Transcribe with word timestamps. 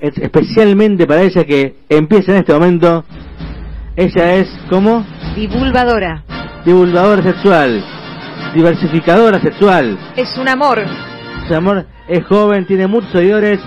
especialmente 0.00 1.06
para 1.06 1.22
ella 1.22 1.44
que 1.44 1.76
empieza 1.88 2.32
en 2.32 2.38
este 2.38 2.52
momento. 2.52 3.04
Ella 3.96 4.34
es 4.36 4.48
como 4.68 5.04
divulgadora, 5.34 6.24
divulgadora 6.64 7.22
sexual, 7.22 7.84
diversificadora 8.54 9.40
sexual. 9.40 9.98
Es 10.16 10.36
un 10.38 10.48
amor. 10.48 10.82
Su 11.48 11.54
amor 11.54 11.86
es 12.08 12.24
joven, 12.26 12.66
tiene 12.66 12.86
muchos 12.86 13.10
seguidores. 13.10 13.60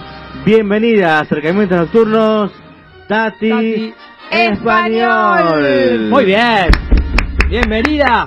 Bienvenida 0.46 1.18
a 1.18 1.22
Acercamientos 1.22 1.78
Nocturnos, 1.78 2.52
Tati, 3.08 3.94
Español. 4.32 6.10
Muy 6.10 6.26
bien. 6.26 6.70
Bienvenida. 7.50 8.26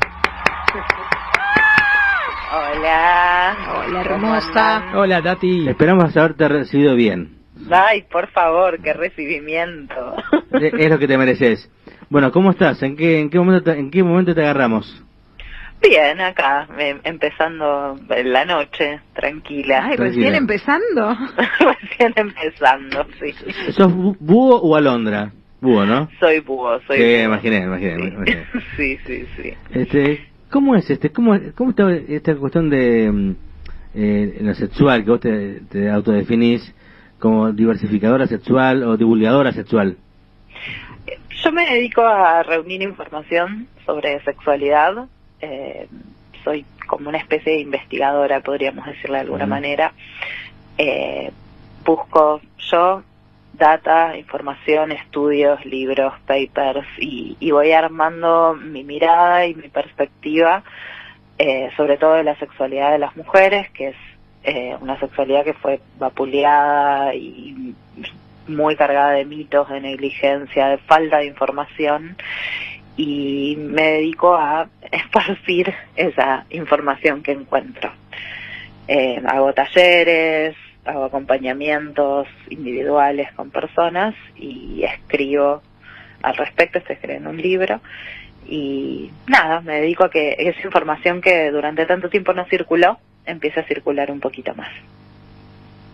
Hola. 2.53 3.57
Hola, 3.75 4.01
hermosa. 4.01 4.83
Hola, 4.95 5.23
Tati. 5.23 5.69
Esperamos 5.69 6.17
haberte 6.17 6.49
recibido 6.49 6.95
bien. 6.95 7.36
Ay, 7.71 8.03
por 8.11 8.29
favor, 8.29 8.81
qué 8.81 8.93
recibimiento. 8.93 10.17
Es 10.53 10.91
lo 10.91 10.99
que 10.99 11.09
te 11.09 11.19
mereces. 11.19 11.71
Bueno, 12.09 12.31
¿cómo 12.31 12.51
estás? 12.51 12.83
¿En 12.83 12.97
qué, 12.97 13.21
en 13.21 13.31
qué, 13.31 13.39
momento, 13.39 13.65
te, 13.65 13.79
en 13.79 13.91
qué 13.91 14.03
momento 14.03 14.35
te 14.35 14.43
agarramos? 14.43 15.03
Bien, 15.83 16.21
acá, 16.21 16.67
em, 16.79 16.99
empezando 17.05 17.99
la 18.09 18.45
noche, 18.45 19.01
tranquila. 19.15 19.85
Ay, 19.85 19.97
recién 19.97 20.35
empezando. 20.35 21.17
recién 21.59 22.13
empezando, 22.17 23.07
sí. 23.21 23.35
¿Sos 23.73 23.93
búho 23.93 24.57
o 24.57 24.77
alondra? 24.77 25.33
Búho, 25.61 25.85
¿no? 25.85 26.09
Soy 26.21 26.41
búho, 26.41 26.81
soy 26.87 26.99
sí, 26.99 27.03
búho. 27.03 27.25
imaginé, 27.25 27.59
imaginé. 27.59 28.09
imaginé. 28.09 28.47
sí, 28.77 28.99
sí, 29.07 29.27
sí. 29.37 29.53
Este, 29.71 30.27
¿Cómo 30.51 30.77
es 30.77 30.89
este? 30.89 31.11
¿Cómo, 31.11 31.39
cómo 31.55 31.71
está 31.71 31.93
esta 31.93 32.35
cuestión 32.37 32.71
de 32.71 33.11
mm, 33.13 33.37
eh, 33.95 34.39
lo 34.41 34.55
sexual, 34.55 35.05
que 35.05 35.11
vos 35.11 35.21
te, 35.21 35.61
te 35.69 35.91
autodefinís 35.91 36.75
como 37.19 37.53
diversificadora 37.53 38.27
sexual 38.27 38.83
o 38.83 38.97
divulgadora 38.97 39.53
sexual? 39.53 39.97
Yo 41.31 41.53
me 41.53 41.67
dedico 41.67 42.03
a 42.03 42.43
reunir 42.43 42.83
información 42.83 43.69
sobre 43.85 44.23
sexualidad. 44.25 45.07
Eh, 45.41 45.89
soy 46.45 46.65
como 46.87 47.09
una 47.09 47.19
especie 47.19 47.55
de 47.55 47.61
investigadora, 47.61 48.41
podríamos 48.41 48.87
decirlo 48.87 49.15
de 49.15 49.21
alguna 49.21 49.47
manera. 49.47 49.93
Eh, 50.79 51.31
busco 51.85 52.41
yo 52.71 53.03
data, 53.53 54.17
información, 54.17 54.93
estudios, 54.93 55.65
libros, 55.65 56.13
papers 56.27 56.87
y, 56.99 57.37
y 57.41 57.51
voy 57.51 57.73
armando 57.73 58.55
mi 58.55 58.85
mirada 58.85 59.47
y 59.47 59.55
mi 59.55 59.69
perspectiva 59.69 60.63
eh, 61.39 61.71
sobre 61.77 61.99
todo 61.99 62.15
de 62.15 62.25
la 62.25 62.39
sexualidad 62.39 62.93
de 62.93 62.99
las 62.99 63.15
mujeres, 63.15 63.71
que 63.73 63.89
es 63.89 63.97
eh, 64.47 64.77
una 64.81 64.97
sexualidad 65.01 65.45
que 65.45 65.55
fue 65.55 65.81
vapuleada 65.99 67.13
y 67.17 67.75
muy 68.47 68.77
cargada 68.77 69.11
de 69.11 69.25
mitos, 69.25 69.69
de 69.69 69.81
negligencia, 69.81 70.69
de 70.69 70.79
falta 70.79 71.19
de 71.19 71.27
información 71.27 72.17
y 72.97 73.57
me 73.59 73.83
dedico 73.83 74.37
a 74.37 74.69
esparcir 74.93 75.75
esa 75.97 76.47
información 76.51 77.25
que 77.25 77.33
encuentro. 77.33 77.91
Eh, 78.87 79.21
hago 79.27 79.53
talleres, 79.53 80.55
hago 80.85 81.07
acompañamientos 81.07 82.29
individuales 82.49 83.33
con 83.33 83.51
personas 83.51 84.15
y 84.37 84.85
escribo 84.85 85.61
al 86.23 86.37
respecto, 86.37 86.79
estoy 86.79 86.95
escribiendo 86.95 87.31
un 87.31 87.43
libro 87.43 87.81
y 88.49 89.11
nada, 89.27 89.61
me 89.61 89.81
dedico 89.81 90.05
a 90.05 90.11
que 90.11 90.37
esa 90.39 90.61
información 90.65 91.21
que 91.21 91.51
durante 91.51 91.85
tanto 91.85 92.09
tiempo 92.09 92.33
no 92.33 92.45
circuló 92.45 93.01
empiece 93.27 93.61
a 93.61 93.67
circular 93.67 94.11
un 94.11 94.21
poquito 94.21 94.55
más. 94.55 94.69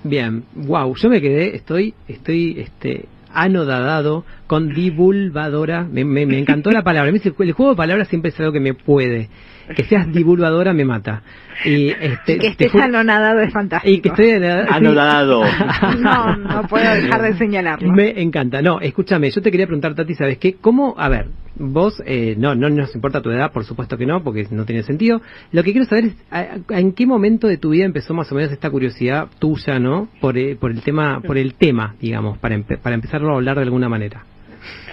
Bien, 0.04 0.44
wow, 0.52 0.94
yo 0.96 1.08
me 1.08 1.20
quedé, 1.20 1.54
estoy, 1.54 1.94
estoy, 2.08 2.60
este, 2.60 3.08
anodadado 3.34 4.24
con 4.46 4.68
divulgadora. 4.74 5.84
Me, 5.90 6.04
me, 6.04 6.26
me 6.26 6.38
encantó 6.38 6.70
la 6.70 6.82
palabra. 6.82 7.10
El 7.12 7.52
juego 7.52 7.70
de 7.72 7.76
palabras 7.76 8.08
siempre 8.08 8.30
es 8.30 8.40
algo 8.40 8.52
que 8.52 8.60
me 8.60 8.74
puede. 8.74 9.28
Que 9.76 9.84
seas 9.84 10.12
divulgadora 10.12 10.72
me 10.72 10.84
mata. 10.84 11.22
Y 11.64 11.88
este, 11.90 12.38
que 12.38 12.48
estés 12.48 12.74
anonadado 12.74 13.40
es 13.40 13.52
fantástico. 13.52 13.92
y 13.94 14.00
que 14.00 14.08
estoy 14.08 14.30
anodado. 14.32 14.66
Anodado. 14.72 15.42
No, 15.98 16.36
no 16.36 16.62
puedo 16.68 16.92
dejar 16.94 17.22
de 17.22 17.34
señalarlo. 17.34 17.92
Me 17.92 18.20
encanta. 18.20 18.60
No, 18.62 18.80
escúchame, 18.80 19.30
yo 19.30 19.40
te 19.40 19.50
quería 19.50 19.66
preguntar, 19.66 19.94
Tati, 19.94 20.14
¿sabes 20.14 20.38
qué? 20.38 20.54
¿Cómo, 20.54 20.94
a 20.98 21.08
ver, 21.08 21.26
vos, 21.56 22.02
eh, 22.06 22.34
no, 22.38 22.54
no 22.54 22.68
nos 22.70 22.94
importa 22.94 23.20
tu 23.22 23.30
edad, 23.30 23.52
por 23.52 23.64
supuesto 23.64 23.96
que 23.96 24.06
no, 24.06 24.22
porque 24.24 24.46
no 24.50 24.64
tiene 24.64 24.82
sentido. 24.82 25.20
Lo 25.52 25.62
que 25.62 25.72
quiero 25.72 25.86
saber 25.86 26.06
es, 26.06 26.14
a- 26.30 26.56
a- 26.74 26.78
¿en 26.80 26.92
qué 26.92 27.06
momento 27.06 27.46
de 27.46 27.58
tu 27.58 27.70
vida 27.70 27.84
empezó 27.84 28.14
más 28.14 28.30
o 28.32 28.34
menos 28.34 28.50
esta 28.50 28.68
curiosidad 28.70 29.28
tuya, 29.38 29.78
¿no? 29.78 30.08
Por, 30.20 30.36
eh, 30.38 30.56
por 30.58 30.70
el 30.72 30.82
tema, 30.82 31.20
por 31.20 31.38
el 31.38 31.54
tema, 31.54 31.94
digamos, 32.00 32.38
para, 32.38 32.56
empe- 32.56 32.78
para 32.78 32.94
empezarlo 32.96 33.21
a 33.30 33.34
hablar 33.34 33.56
de 33.56 33.62
alguna 33.62 33.88
manera. 33.88 34.24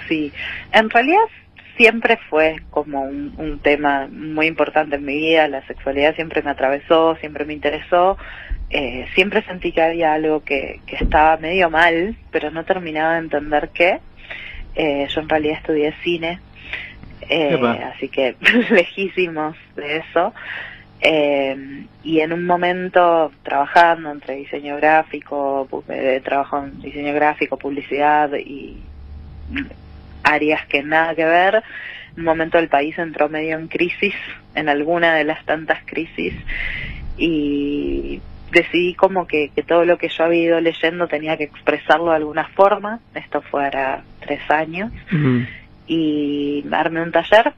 Sí, 0.07 0.31
en 0.72 0.90
realidad 0.90 1.23
siempre 1.78 2.19
fue 2.29 2.57
como 2.72 3.03
un, 3.03 3.34
un 3.38 3.59
tema 3.59 4.07
muy 4.12 4.47
importante 4.47 4.97
en 4.97 5.06
mi 5.06 5.16
vida, 5.16 5.47
la 5.47 5.66
sexualidad 5.66 6.16
siempre 6.16 6.41
me 6.41 6.51
atravesó, 6.51 7.16
siempre 7.16 7.45
me 7.45 7.53
interesó, 7.53 8.17
eh, 8.69 9.07
siempre 9.16 9.41
sentí 9.44 9.72
que 9.72 9.81
había 9.81 10.13
algo 10.13 10.44
que, 10.44 10.81
que 10.85 10.97
estaba 10.97 11.38
medio 11.38 11.69
mal, 11.69 12.16
pero 12.31 12.51
no 12.51 12.66
terminaba 12.66 13.13
de 13.13 13.19
entender 13.19 13.69
qué. 13.73 14.00
Eh, 14.75 15.07
yo 15.09 15.22
en 15.22 15.29
realidad 15.29 15.57
estudié 15.57 15.94
cine, 16.03 16.40
eh, 17.29 17.59
así 17.94 18.09
que 18.09 18.35
lejísimos 18.69 19.56
de 19.75 19.97
eso. 19.97 20.34
Eh, 21.02 21.86
y 22.04 22.20
en 22.20 22.34
un 22.34 22.46
momento 22.46 23.32
trabajando 23.44 24.12
entre 24.12 24.36
diseño 24.36 24.76
gráfico, 24.78 25.68
eh, 25.88 26.22
trabajo 26.24 26.60
en 26.60 26.82
diseño 26.82 27.14
gráfico, 27.14 27.58
publicidad 27.58 28.34
y 28.34 28.78
áreas 30.24 30.66
que 30.68 30.84
nada 30.84 31.16
que 31.16 31.26
ver. 31.26 31.64
En 32.14 32.20
un 32.20 32.26
momento 32.26 32.58
el 32.58 32.68
país 32.68 32.98
entró 32.98 33.30
medio 33.30 33.58
en 33.58 33.68
crisis, 33.68 34.16
en 34.56 34.68
alguna 34.68 35.16
de 35.16 35.24
las 35.24 35.46
tantas 35.46 35.80
crisis, 35.86 36.34
y 37.18 38.22
decidí 38.52 38.96
como 38.96 39.28
que, 39.28 39.50
que 39.56 39.64
todo 39.64 39.86
lo 39.86 39.98
que 39.98 40.09
yo 40.09 40.24
había 40.24 40.42
ido 40.42 40.59
leyendo 40.59 41.08
tenía 41.08 41.38
que 41.38 41.46
expresarlo 41.46 42.09
de 42.09 42.18
alguna 42.18 42.47
forma. 42.47 43.00
Esto 43.14 43.41
fue 43.41 43.66
ahora 43.66 44.03
tres 44.20 44.41
años 44.50 44.91
y 45.88 46.66
armé 46.72 47.02
un 47.02 47.12
taller 47.12 47.53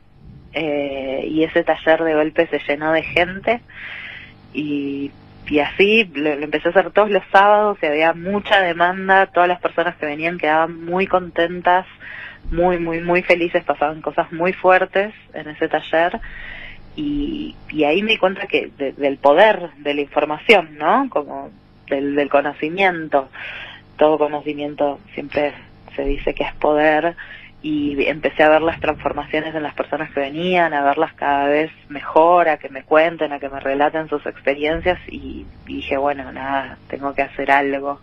eh, 0.54 1.26
y 1.28 1.44
ese 1.44 1.64
taller 1.64 2.04
de 2.04 2.14
golpe 2.16 2.48
se 2.48 2.60
llenó 2.68 2.92
de 2.92 3.04
gente. 3.04 3.62
Y, 4.54 5.12
y 5.48 5.60
así 5.60 6.10
lo, 6.14 6.30
empecé 6.32 6.68
a 6.68 6.72
hacer 6.72 6.92
todos 6.92 7.10
los 7.10 7.24
sábados 7.32 7.78
y 7.82 7.86
había 7.86 8.14
mucha 8.14 8.62
demanda, 8.62 9.28
todas 9.28 9.48
las 9.50 9.60
personas 9.62 9.96
que 9.96 10.06
venían 10.06 10.38
quedaban 10.38 10.86
muy 10.86 11.08
contentas, 11.08 11.86
muy, 12.52 12.78
muy, 12.80 13.00
muy 13.02 13.22
felices, 13.22 13.64
pasaban 13.64 14.02
cosas 14.02 14.32
muy 14.32 14.54
fuertes 14.54 15.14
en 15.34 15.48
ese 15.50 15.68
taller. 15.68 16.20
Y, 16.96 17.56
y 17.70 17.86
ahí 17.86 18.04
me 18.04 18.12
di 18.12 18.18
cuenta 18.18 18.48
que 18.48 18.70
de- 18.78 18.92
del 18.92 19.18
poder 19.18 19.70
de 19.78 19.94
la 19.94 20.02
información, 20.02 20.78
¿no? 20.78 21.08
Como 21.10 21.50
del, 21.88 22.16
del 22.16 22.30
conocimiento, 22.30 23.30
todo 23.98 24.18
conocimiento 24.18 25.00
siempre 25.14 25.54
se 25.96 26.04
dice 26.04 26.34
que 26.34 26.44
es 26.44 26.54
poder 26.56 27.16
y 27.62 28.04
empecé 28.08 28.44
a 28.44 28.50
ver 28.50 28.62
las 28.62 28.80
transformaciones 28.80 29.54
en 29.54 29.62
las 29.62 29.76
personas 29.76 30.12
que 30.12 30.20
venían, 30.20 30.74
a 30.74 30.84
verlas 30.84 31.14
cada 31.14 31.48
vez 31.48 31.72
mejor, 31.90 32.50
a 32.50 32.58
que 32.58 32.70
me 32.70 32.84
cuenten, 32.84 33.34
a 33.34 33.40
que 33.40 33.50
me 33.50 33.60
relaten 33.60 34.10
sus 34.10 34.26
experiencias 34.26 35.00
y, 35.08 35.46
y 35.68 35.76
dije, 35.76 35.98
bueno, 35.98 36.32
nada, 36.32 36.78
tengo 36.90 37.14
que 37.14 37.22
hacer 37.22 37.52
algo. 37.52 38.00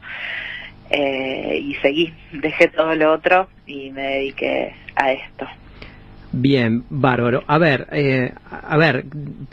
Eh, 0.91 1.59
y 1.61 1.75
seguí, 1.77 2.15
dejé 2.33 2.69
todo 2.69 2.95
lo 2.95 3.13
otro 3.13 3.49
y 3.67 3.91
me 3.91 4.03
dediqué 4.03 4.75
a 4.95 5.13
esto. 5.13 5.47
Bien, 6.31 6.85
bárbaro. 6.91 7.43
A 7.47 7.59
ver, 7.59 7.89
eh, 7.91 8.33
a 8.51 8.77
ver, 8.77 9.07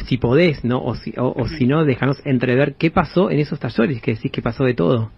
si 0.06 0.18
podés, 0.18 0.64
¿no? 0.64 0.84
O 0.84 0.96
si, 0.96 1.14
o, 1.18 1.34
o 1.36 1.48
si 1.48 1.66
no, 1.66 1.86
déjanos 1.86 2.22
entrever 2.26 2.76
qué 2.76 2.92
pasó 2.92 3.32
en 3.32 3.40
esos 3.40 3.60
talleres, 3.60 4.02
que 4.02 4.14
decís 4.14 4.32
que 4.32 4.42
pasó 4.42 4.66
de 4.66 4.74
todo. 4.74 5.10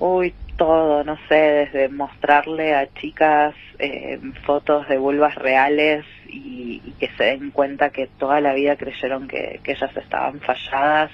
Uy, 0.00 0.34
todo, 0.62 1.02
no 1.02 1.18
sé, 1.28 1.34
desde 1.34 1.88
mostrarle 1.88 2.76
a 2.76 2.86
chicas 2.94 3.52
eh, 3.80 4.20
fotos 4.46 4.88
de 4.88 4.96
vulvas 4.96 5.34
reales 5.34 6.04
y, 6.28 6.78
que 7.00 7.08
se 7.18 7.24
den 7.24 7.50
cuenta 7.50 7.90
que 7.90 8.06
toda 8.06 8.40
la 8.40 8.54
vida 8.54 8.76
creyeron 8.76 9.26
que, 9.26 9.58
ellas 9.64 9.90
estaban 9.96 10.38
falladas 10.38 11.10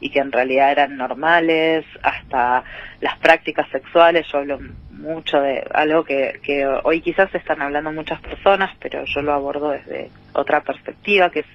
y 0.00 0.08
que 0.08 0.20
en 0.20 0.32
realidad 0.32 0.72
eran 0.72 0.96
normales, 0.96 1.84
hasta 2.02 2.64
las 3.02 3.18
prácticas 3.18 3.68
sexuales, 3.68 4.26
yo 4.32 4.38
hablo 4.38 4.58
mucho 4.90 5.38
de 5.42 5.66
algo 5.74 6.02
que, 6.04 6.40
que 6.42 6.66
hoy 6.66 7.02
quizás 7.02 7.34
están 7.34 7.60
hablando 7.60 7.92
muchas 7.92 8.22
personas, 8.22 8.74
pero 8.80 9.04
yo 9.04 9.20
lo 9.20 9.34
abordo 9.34 9.68
desde 9.72 10.10
otra 10.32 10.62
perspectiva, 10.62 11.30
que 11.30 11.40
es 11.40 11.46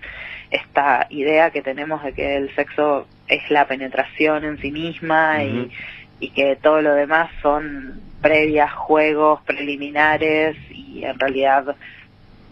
esta 0.51 1.07
idea 1.09 1.49
que 1.49 1.63
tenemos 1.63 2.03
de 2.03 2.13
que 2.13 2.35
el 2.35 2.53
sexo 2.53 3.07
es 3.27 3.49
la 3.49 3.65
penetración 3.65 4.43
en 4.43 4.59
sí 4.59 4.71
misma 4.71 5.43
y 5.43 5.71
y 6.23 6.29
que 6.29 6.55
todo 6.55 6.81
lo 6.81 6.93
demás 6.93 7.29
son 7.41 7.99
previas, 8.21 8.71
juegos, 8.71 9.41
preliminares 9.41 10.55
y 10.69 11.03
en 11.03 11.19
realidad 11.19 11.75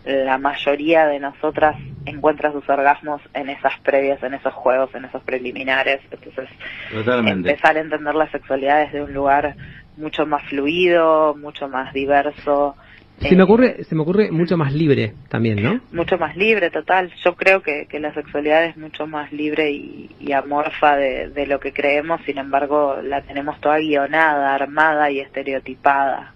la 0.03 0.37
mayoría 0.37 1.07
de 1.07 1.19
nosotras 1.19 1.77
encuentra 2.05 2.51
sus 2.51 2.67
orgasmos 2.67 3.21
en 3.33 3.47
esas 3.49 3.79
previas, 3.79 4.21
en 4.23 4.33
esos 4.33 4.53
juegos, 4.53 4.93
en 4.93 5.05
esos 5.05 5.23
preliminares. 5.23 6.01
Entonces, 6.11 6.49
Totalmente. 6.91 7.51
empezar 7.51 7.77
a 7.77 7.79
entender 7.79 8.13
la 8.13 8.29
sexualidad 8.29 8.85
desde 8.85 9.03
un 9.03 9.13
lugar 9.13 9.55
mucho 9.95 10.25
más 10.25 10.43
fluido, 10.49 11.33
mucho 11.35 11.69
más 11.69 11.93
diverso. 11.93 12.75
Se 13.21 13.35
me 13.35 13.41
eh, 13.41 13.43
ocurre, 13.43 13.83
se 13.83 13.95
me 13.95 14.01
ocurre 14.01 14.31
mucho 14.31 14.57
más 14.57 14.73
libre 14.73 15.13
también, 15.29 15.61
¿no? 15.61 15.79
mucho 15.91 16.17
más 16.17 16.35
libre, 16.35 16.69
total. 16.71 17.11
Yo 17.23 17.35
creo 17.35 17.61
que, 17.61 17.85
que 17.87 17.99
la 17.99 18.13
sexualidad 18.13 18.65
es 18.65 18.77
mucho 18.77 19.05
más 19.05 19.31
libre 19.31 19.71
y, 19.71 20.09
y 20.19 20.31
amorfa 20.31 20.95
de, 20.95 21.29
de 21.29 21.45
lo 21.45 21.59
que 21.59 21.71
creemos, 21.71 22.21
sin 22.25 22.37
embargo, 22.37 22.97
la 23.03 23.21
tenemos 23.21 23.59
toda 23.61 23.77
guionada, 23.79 24.55
armada 24.55 25.11
y 25.11 25.19
estereotipada. 25.19 26.33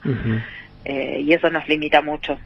Eh, 0.86 1.22
y 1.22 1.34
eso 1.34 1.50
nos 1.50 1.68
limita 1.68 2.02
mucho. 2.02 2.38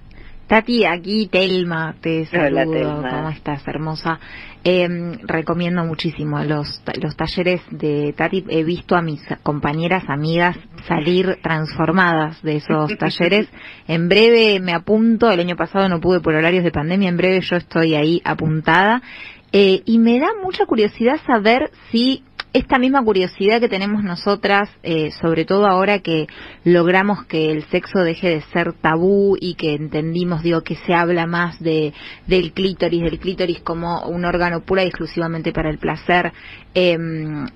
Tati, 0.50 0.84
aquí 0.84 1.28
Telma, 1.28 1.94
te 2.02 2.28
Hola, 2.34 2.64
saludo. 2.66 2.74
Telma. 2.74 3.10
¿Cómo 3.12 3.30
estás, 3.30 3.68
hermosa? 3.68 4.20
Eh, 4.64 4.90
recomiendo 5.22 5.86
muchísimo 5.86 6.44
los, 6.44 6.82
los 7.00 7.16
talleres 7.16 7.62
de 7.70 8.16
Tati. 8.18 8.46
He 8.50 8.64
visto 8.64 8.96
a 8.96 9.04
mis 9.04 9.22
compañeras, 9.44 10.06
amigas, 10.08 10.58
salir 10.88 11.38
transformadas 11.44 12.42
de 12.42 12.56
esos 12.56 12.98
talleres. 12.98 13.48
En 13.88 14.10
breve 14.10 14.60
me 14.60 14.74
apunto. 14.74 15.30
El 15.30 15.42
año 15.42 15.56
pasado 15.56 15.88
no 15.88 16.02
pude 16.02 16.20
por 16.20 16.34
horarios 16.34 16.64
de 16.64 16.72
pandemia. 16.72 17.10
En 17.10 17.18
breve 17.18 17.42
yo 17.42 17.56
estoy 17.56 17.94
ahí 17.94 18.20
apuntada. 18.26 19.04
Eh, 19.52 19.84
y 19.86 20.00
me 20.00 20.20
da 20.20 20.30
mucha 20.42 20.66
curiosidad 20.66 21.20
saber 21.28 21.70
si 21.92 22.24
esta 22.52 22.80
misma 22.80 23.04
curiosidad 23.04 23.60
que 23.60 23.70
tenemos 23.70 24.04
nosotras, 24.04 24.70
eh, 24.82 25.12
sobre 25.22 25.46
todo 25.46 25.68
ahora 25.68 26.00
que 26.00 26.28
logramos 26.64 27.26
que 27.26 27.52
el 27.52 27.64
sexo 27.66 28.00
deje 28.00 28.30
de 28.30 28.42
ser 28.54 28.74
tabú 28.74 29.38
y 29.40 29.54
que 29.54 29.76
entendimos, 29.76 30.42
digo, 30.42 30.62
que 30.62 30.76
se 30.76 30.94
habla 30.94 31.28
más 31.28 31.60
de 31.60 31.94
del 32.26 32.54
clítoris, 32.54 33.04
del 33.04 33.20
clítoris 33.20 33.60
como 33.60 34.02
un 34.08 34.26
órgano 34.26 34.62
pura 34.62 34.84
y 34.84 34.88
exclusivamente 34.88 35.54
para 35.54 35.70
el 35.70 35.78
placer. 35.78 36.32
em, 36.74 37.48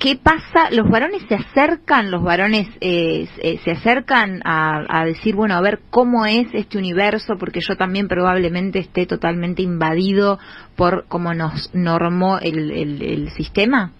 ¿Qué 0.00 0.16
pasa? 0.16 0.70
¿Los 0.70 0.88
varones 0.88 1.22
se 1.28 1.34
acercan, 1.34 2.10
los 2.10 2.22
varones 2.22 2.66
eh, 2.80 3.28
se, 3.62 3.70
acercan 3.70 4.40
a, 4.46 5.04
decir, 5.04 5.34
bueno, 5.34 5.54
a 5.56 5.60
ver 5.60 5.80
cómo 5.90 6.24
es 6.24 6.46
este 6.54 6.78
universo? 6.78 7.36
Porque 7.38 7.60
yo 7.60 7.76
también 7.76 8.08
probablemente 8.08 8.78
esté 8.78 9.04
totalmente 9.04 9.60
invadido 9.60 10.38
por 10.74 11.04
cómo 11.06 11.34
nos 11.34 11.68
normó 11.74 12.38
el 12.38 13.30
sistema. 13.36 13.92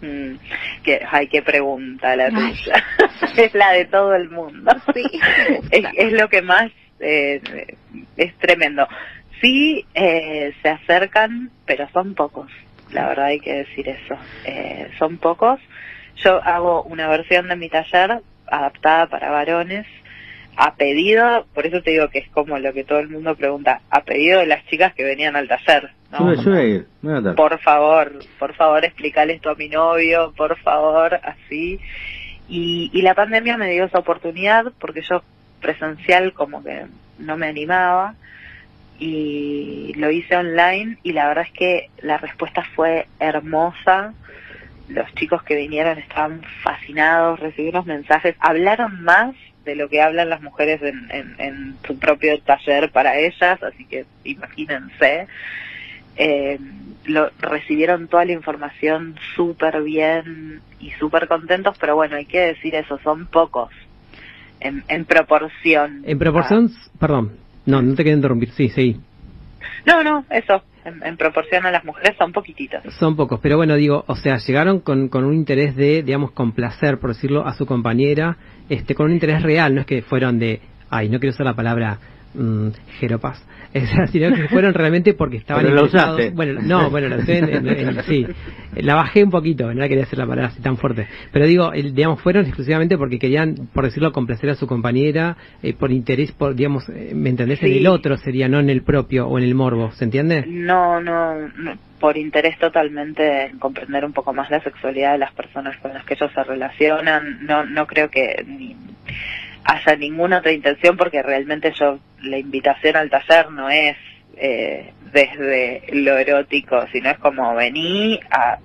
Mm, 0.00 0.36
que, 0.82 1.00
ay, 1.10 1.28
qué 1.28 1.42
pregunta 1.42 2.16
la 2.16 2.30
tuya. 2.30 2.84
es 3.36 3.54
la 3.54 3.72
de 3.72 3.86
todo 3.86 4.14
el 4.14 4.28
mundo. 4.28 4.72
Sí, 4.94 5.04
es, 5.70 5.84
es 5.96 6.12
lo 6.12 6.28
que 6.28 6.42
más 6.42 6.70
eh, 7.00 7.40
es 8.16 8.34
tremendo. 8.38 8.86
Sí, 9.40 9.84
eh, 9.94 10.54
se 10.62 10.68
acercan, 10.68 11.50
pero 11.66 11.88
son 11.92 12.14
pocos. 12.14 12.50
La 12.92 13.08
verdad 13.08 13.26
hay 13.26 13.40
que 13.40 13.52
decir 13.52 13.88
eso. 13.88 14.16
Eh, 14.44 14.90
son 14.98 15.18
pocos. 15.18 15.60
Yo 16.16 16.42
hago 16.42 16.82
una 16.84 17.08
versión 17.08 17.48
de 17.48 17.56
mi 17.56 17.68
taller 17.68 18.22
adaptada 18.46 19.06
para 19.06 19.30
varones 19.30 19.86
a 20.56 20.74
pedido, 20.74 21.46
por 21.54 21.66
eso 21.66 21.82
te 21.82 21.90
digo 21.90 22.08
que 22.08 22.20
es 22.20 22.28
como 22.30 22.58
lo 22.58 22.72
que 22.72 22.84
todo 22.84 22.98
el 22.98 23.10
mundo 23.10 23.36
pregunta, 23.36 23.82
a 23.90 24.02
pedido 24.04 24.40
de 24.40 24.46
las 24.46 24.64
chicas 24.66 24.94
que 24.94 25.04
venían 25.04 25.36
al 25.36 25.48
taller. 25.48 25.90
Por 27.34 27.58
favor, 27.60 28.12
por 28.38 28.54
favor, 28.54 28.84
explícale 28.84 29.34
esto 29.34 29.50
a 29.50 29.54
mi 29.54 29.68
novio, 29.68 30.32
por 30.36 30.56
favor, 30.58 31.14
así. 31.22 31.80
Y, 32.48 32.90
y 32.92 33.02
la 33.02 33.14
pandemia 33.14 33.56
me 33.56 33.70
dio 33.70 33.84
esa 33.84 33.98
oportunidad 33.98 34.72
porque 34.78 35.02
yo 35.02 35.22
presencial 35.60 36.32
como 36.32 36.62
que 36.62 36.86
no 37.18 37.36
me 37.36 37.48
animaba 37.48 38.14
y 38.98 39.92
lo 39.96 40.10
hice 40.10 40.36
online 40.36 40.98
y 41.02 41.12
la 41.12 41.28
verdad 41.28 41.44
es 41.46 41.52
que 41.52 41.90
la 42.02 42.18
respuesta 42.18 42.62
fue 42.74 43.06
hermosa. 43.18 44.14
Los 44.88 45.12
chicos 45.14 45.42
que 45.42 45.56
vinieron 45.56 45.98
estaban 45.98 46.42
fascinados, 46.62 47.40
recibí 47.40 47.70
unos 47.70 47.86
mensajes, 47.86 48.36
hablaron 48.38 49.02
más 49.02 49.34
de 49.64 49.74
lo 49.74 49.88
que 49.88 50.00
hablan 50.00 50.30
las 50.30 50.40
mujeres 50.40 50.80
en, 50.80 51.10
en, 51.10 51.34
en 51.38 51.76
su 51.84 51.98
propio 51.98 52.40
taller 52.40 52.90
para 52.92 53.18
ellas, 53.18 53.60
así 53.64 53.84
que 53.84 54.06
imagínense 54.22 55.26
eh, 56.16 56.58
lo, 57.06 57.30
recibieron 57.38 58.08
toda 58.08 58.24
la 58.24 58.32
información 58.32 59.16
súper 59.34 59.82
bien 59.82 60.60
y 60.80 60.90
súper 60.92 61.28
contentos, 61.28 61.76
pero 61.78 61.94
bueno, 61.96 62.16
hay 62.16 62.26
que 62.26 62.40
decir 62.40 62.74
eso, 62.74 62.98
son 63.02 63.26
pocos. 63.26 63.70
En, 64.60 64.82
en 64.88 65.04
proporción. 65.04 66.02
En 66.04 66.18
proporción, 66.18 66.70
perdón, 66.98 67.32
no, 67.66 67.82
no 67.82 67.94
te 67.94 68.02
quiero 68.02 68.16
interrumpir, 68.16 68.50
sí, 68.52 68.70
sí, 68.70 68.98
no, 69.86 70.02
no, 70.02 70.24
eso, 70.30 70.62
en, 70.84 71.00
en 71.04 71.16
proporción 71.16 71.64
a 71.64 71.70
las 71.70 71.84
mujeres 71.84 72.16
son 72.18 72.32
poquititos. 72.32 72.82
son 72.98 73.14
pocos, 73.14 73.38
pero 73.40 73.56
bueno, 73.56 73.76
digo, 73.76 74.04
o 74.08 74.16
sea, 74.16 74.38
llegaron 74.38 74.80
con, 74.80 75.08
con 75.08 75.24
un 75.24 75.34
interés 75.34 75.76
de, 75.76 76.02
digamos, 76.02 76.32
complacer, 76.32 76.98
por 76.98 77.10
decirlo, 77.10 77.46
a 77.46 77.54
su 77.54 77.66
compañera, 77.66 78.36
este, 78.68 78.94
con 78.96 79.06
un 79.06 79.12
interés 79.12 79.42
real, 79.42 79.74
no 79.74 79.82
es 79.82 79.86
que 79.86 80.02
fueron 80.02 80.40
de, 80.40 80.60
ay, 80.90 81.08
no 81.08 81.20
quiero 81.20 81.34
usar 81.34 81.46
la 81.46 81.54
palabra 81.54 81.98
mm, 82.36 82.68
jeropas, 83.00 83.44
sino 84.12 84.34
que 84.34 84.48
fueron 84.48 84.72
realmente 84.74 85.14
porque 85.14 85.36
estaban 85.38 85.62
Pero 85.64 85.74
la 85.74 85.82
interesados- 85.82 86.14
usaste. 86.16 86.30
Bueno, 86.34 86.60
no, 86.62 86.90
bueno, 86.90 87.08
la 87.08 87.16
usé 87.16 87.38
en- 87.38 87.48
en- 87.48 87.68
en- 87.68 88.02
sí, 88.08 88.26
la 88.76 88.94
bajé 88.94 89.24
un 89.24 89.30
poquito, 89.30 89.72
no 89.74 89.82
quería 89.88 90.04
hacer 90.04 90.18
la 90.18 90.26
palabra 90.26 90.48
así 90.48 90.62
tan 90.62 90.76
fuerte, 90.76 91.06
pero 91.32 91.46
digo, 91.46 91.72
el- 91.72 91.94
digamos, 91.94 92.20
fueron 92.20 92.44
exclusivamente 92.46 92.96
porque 92.96 93.18
querían, 93.18 93.68
por 93.74 93.84
decirlo, 93.84 94.12
complacer 94.12 94.50
a 94.50 94.54
su 94.54 94.66
compañera, 94.66 95.36
eh, 95.62 95.74
por 95.74 95.90
interés, 95.92 96.32
por, 96.32 96.54
digamos, 96.54 96.88
eh, 96.88 97.12
¿me 97.14 97.30
entendés? 97.30 97.62
En 97.62 97.72
el 97.72 97.86
otro 97.86 98.16
sería, 98.16 98.48
no 98.48 98.60
en 98.60 98.70
el 98.70 98.82
propio 98.82 99.26
o 99.28 99.38
en 99.38 99.44
el 99.44 99.54
morbo, 99.54 99.90
¿se 99.92 100.04
entiende? 100.04 100.44
No, 100.46 101.00
no, 101.00 101.34
no, 101.56 101.74
por 102.00 102.16
interés 102.16 102.58
totalmente 102.58 103.46
en 103.46 103.58
comprender 103.58 104.04
un 104.04 104.12
poco 104.12 104.32
más 104.34 104.50
la 104.50 104.60
sexualidad 104.62 105.12
de 105.12 105.18
las 105.18 105.32
personas 105.32 105.76
con 105.78 105.92
las 105.94 106.04
que 106.04 106.14
ellos 106.14 106.30
se 106.34 106.44
relacionan, 106.44 107.38
no, 107.46 107.64
no 107.64 107.86
creo 107.86 108.10
que 108.10 108.44
ni 108.46 108.76
haya 109.66 109.96
ninguna 109.96 110.38
otra 110.38 110.52
intención 110.52 110.96
porque 110.96 111.22
realmente 111.22 111.72
yo, 111.72 111.98
la 112.22 112.38
invitación 112.38 112.96
al 112.96 113.10
taller 113.10 113.50
no 113.50 113.68
es 113.68 113.96
eh, 114.36 114.92
desde 115.12 115.82
lo 115.92 116.16
erótico, 116.18 116.86
sino 116.92 117.10
es 117.10 117.18
como 117.18 117.54
vení 117.54 118.20
a, 118.30 118.58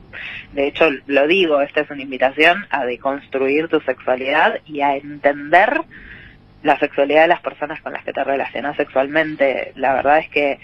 de 0.53 0.67
hecho 0.67 0.89
lo 1.07 1.27
digo, 1.27 1.61
esta 1.61 1.81
es 1.81 1.89
una 1.89 2.01
invitación 2.01 2.65
a 2.69 2.85
deconstruir 2.85 3.67
tu 3.67 3.79
sexualidad 3.81 4.59
y 4.65 4.81
a 4.81 4.95
entender 4.95 5.81
la 6.63 6.77
sexualidad 6.77 7.23
de 7.23 7.27
las 7.29 7.41
personas 7.41 7.81
con 7.81 7.93
las 7.93 8.03
que 8.03 8.13
te 8.13 8.23
relacionas 8.23 8.75
sexualmente. 8.77 9.71
La 9.75 9.93
verdad 9.93 10.19
es 10.19 10.29
que 10.29 10.59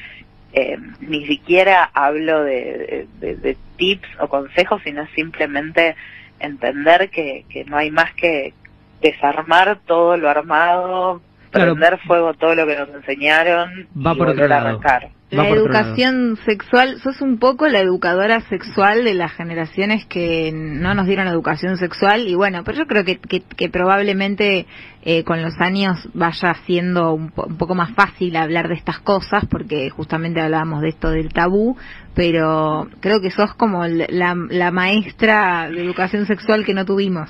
eh, 0.53 0.77
ni 0.99 1.25
siquiera 1.25 1.89
hablo 1.93 2.43
de, 2.43 3.07
de- 3.19 3.57
tips 3.77 4.09
o 4.19 4.27
consejos, 4.27 4.81
sino 4.83 5.07
simplemente 5.15 5.95
entender 6.39 7.09
que, 7.09 7.45
que 7.49 7.63
no 7.65 7.77
hay 7.77 7.91
más 7.91 8.11
que 8.13 8.53
desarmar 9.01 9.79
todo 9.85 10.17
lo 10.17 10.29
armado, 10.29 11.21
Claro. 11.49 11.75
prender 11.75 11.97
fuego 12.05 12.33
todo 12.33 12.53
lo 12.55 12.67
que 12.67 12.75
nos 12.75 12.89
enseñaron 12.89 13.69
Va 13.95 14.13
y 14.13 14.17
por 14.17 14.27
otro 14.29 14.47
lado. 14.49 14.67
arrancar. 14.67 15.03
Va 15.33 15.43
La 15.43 15.49
educación 15.49 16.37
sexual, 16.45 16.99
sos 17.01 17.21
un 17.21 17.39
poco 17.39 17.67
la 17.69 17.79
educadora 17.79 18.41
sexual 18.41 19.05
de 19.05 19.13
las 19.13 19.31
generaciones 19.31 20.05
que 20.05 20.51
no 20.53 20.93
nos 20.93 21.07
dieron 21.07 21.25
educación 21.27 21.77
sexual 21.77 22.27
y 22.27 22.35
bueno, 22.35 22.63
pero 22.65 22.79
yo 22.79 22.85
creo 22.85 23.05
que, 23.05 23.17
que, 23.17 23.41
que 23.41 23.69
probablemente 23.69 24.65
eh, 25.03 25.23
con 25.23 25.41
los 25.41 25.53
años 25.59 25.97
vaya 26.13 26.53
siendo 26.65 27.13
un, 27.13 27.31
po- 27.31 27.45
un 27.47 27.57
poco 27.57 27.75
más 27.75 27.91
fácil 27.93 28.35
hablar 28.35 28.67
de 28.67 28.75
estas 28.75 28.99
cosas 28.99 29.45
porque 29.49 29.89
justamente 29.89 30.41
hablábamos 30.41 30.81
de 30.81 30.89
esto 30.89 31.09
del 31.11 31.31
tabú, 31.33 31.77
pero 32.13 32.87
creo 32.99 33.21
que 33.21 33.31
sos 33.31 33.53
como 33.53 33.85
la, 33.87 34.35
la 34.49 34.71
maestra 34.71 35.69
de 35.69 35.81
educación 35.81 36.25
sexual 36.25 36.65
que 36.65 36.73
no 36.73 36.83
tuvimos. 36.85 37.29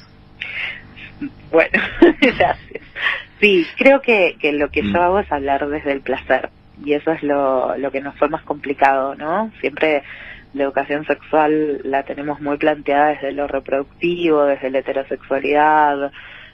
Bueno, 1.51 1.71
gracias. 2.21 2.57
Sí, 3.39 3.65
creo 3.77 4.01
que, 4.01 4.35
que 4.39 4.51
lo 4.53 4.69
que 4.69 4.83
Mm. 4.83 4.93
yo 4.93 5.01
hago 5.01 5.19
es 5.19 5.31
hablar 5.31 5.67
desde 5.69 5.91
el 5.91 6.01
placer 6.01 6.49
y 6.83 6.93
eso 6.93 7.11
es 7.11 7.23
lo, 7.23 7.75
lo 7.77 7.91
que 7.91 8.01
nos 8.01 8.15
fue 8.15 8.29
más 8.29 8.41
complicado, 8.43 9.15
¿no? 9.15 9.51
Siempre 9.61 10.03
la 10.53 10.63
educación 10.63 11.05
sexual 11.05 11.81
la 11.83 12.03
tenemos 12.03 12.39
muy 12.41 12.57
planteada 12.57 13.09
desde 13.09 13.31
lo 13.31 13.47
reproductivo, 13.47 14.45
desde 14.45 14.69
la 14.71 14.79
heterosexualidad, 14.79 16.11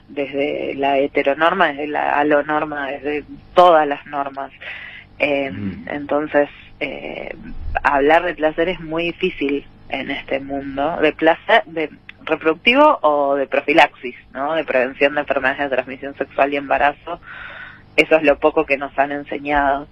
desde 0.08 0.74
la 0.76 0.98
heteronorma, 0.98 1.68
desde 1.68 1.86
la 1.88 2.10
alonorma, 2.18 2.88
desde 2.90 3.24
todas 3.54 3.86
las 3.86 4.04
normas. 4.06 4.50
Eh, 5.18 5.50
Mm. 5.50 5.88
Entonces, 5.88 6.48
eh, 6.80 7.34
hablar 7.82 8.24
de 8.24 8.34
placer 8.34 8.68
es 8.68 8.80
muy 8.80 9.04
difícil 9.04 9.64
en 9.88 10.10
este 10.10 10.40
mundo, 10.40 10.96
de 11.00 11.12
placer, 11.12 11.62
de 11.66 11.90
reproductivo 12.24 12.98
o 13.02 13.34
de 13.36 13.46
profilaxis, 13.46 14.16
¿no? 14.32 14.54
De 14.54 14.64
prevención 14.64 15.14
de 15.14 15.20
enfermedades 15.20 15.60
de 15.60 15.68
transmisión 15.76 16.14
sexual 16.16 16.52
y 16.52 16.56
embarazo. 16.56 17.20
Eso 17.96 18.16
es 18.16 18.24
lo 18.24 18.38
poco 18.40 18.64
que 18.66 18.76
nos 18.76 18.98
han 18.98 19.12
enseñado. 19.12 19.86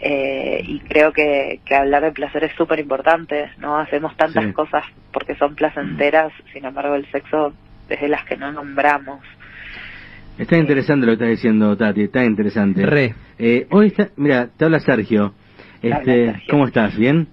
Eh, 0.00 0.62
y 0.64 0.80
creo 0.80 1.12
que, 1.12 1.60
que 1.66 1.74
hablar 1.74 2.02
de 2.02 2.12
placer 2.12 2.44
es 2.44 2.54
súper 2.54 2.78
importante, 2.78 3.50
¿no? 3.58 3.76
Hacemos 3.78 4.16
tantas 4.16 4.44
Sí. 4.44 4.52
cosas 4.52 4.84
porque 5.12 5.34
son 5.34 5.54
placenteras, 5.54 6.32
sin 6.52 6.64
embargo 6.64 6.94
el 6.94 7.10
sexo 7.10 7.52
desde 7.88 8.08
las 8.08 8.24
que 8.24 8.36
no 8.38 8.50
nombramos. 8.50 9.20
Está 10.38 10.56
interesante 10.56 11.06
lo 11.06 11.12
que 11.12 11.24
estás 11.24 11.28
diciendo, 11.28 11.76
Tati, 11.76 12.04
está 12.04 12.24
interesante. 12.24 12.86
Re. 12.86 13.14
Eh, 13.38 13.66
hoy 13.70 13.88
está, 13.88 14.08
mira, 14.16 14.48
te 14.56 14.64
habla 14.64 14.80
Sergio. 14.80 15.34
Este, 15.82 16.42
¿Cómo 16.48 16.66
estás? 16.66 16.96
¿Bien? 16.96 17.28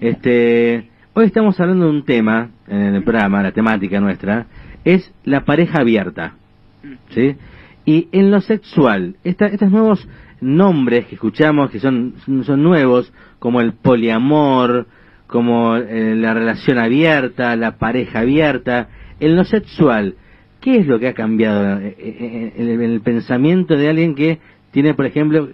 Este, 0.00 0.88
hoy 1.14 1.26
estamos 1.26 1.58
hablando 1.60 1.86
de 1.86 1.90
un 1.90 2.04
tema 2.04 2.50
en 2.68 2.94
el 2.94 3.02
programa, 3.02 3.42
la 3.42 3.52
temática 3.52 4.00
nuestra, 4.00 4.46
es 4.84 5.12
la 5.24 5.44
pareja 5.44 5.80
abierta. 5.80 6.34
Mm. 6.82 6.94
¿Sí? 7.14 7.36
Y 7.84 8.08
en 8.12 8.30
lo 8.30 8.40
sexual, 8.40 9.16
estos 9.24 9.70
nuevos 9.70 10.06
nombres 10.40 11.06
que 11.06 11.14
escuchamos 11.16 11.70
que 11.70 11.80
son, 11.80 12.14
son 12.44 12.62
nuevos, 12.62 13.12
como 13.38 13.60
el 13.60 13.72
poliamor, 13.72 14.86
como 15.26 15.76
eh, 15.76 16.14
la 16.16 16.34
relación 16.34 16.78
abierta, 16.78 17.56
la 17.56 17.78
pareja 17.78 18.20
abierta, 18.20 18.88
en 19.18 19.36
lo 19.36 19.44
sexual, 19.44 20.14
¿qué 20.60 20.76
es 20.76 20.86
lo 20.86 20.98
que 20.98 21.08
ha 21.08 21.14
cambiado 21.14 21.78
eh, 21.78 21.94
eh, 21.98 22.52
en 22.56 22.82
el, 22.82 23.00
pensamiento 23.00 23.76
de 23.76 23.88
alguien 23.88 24.14
que 24.14 24.38
tiene, 24.70 24.94
por 24.94 25.06
ejemplo, 25.06 25.48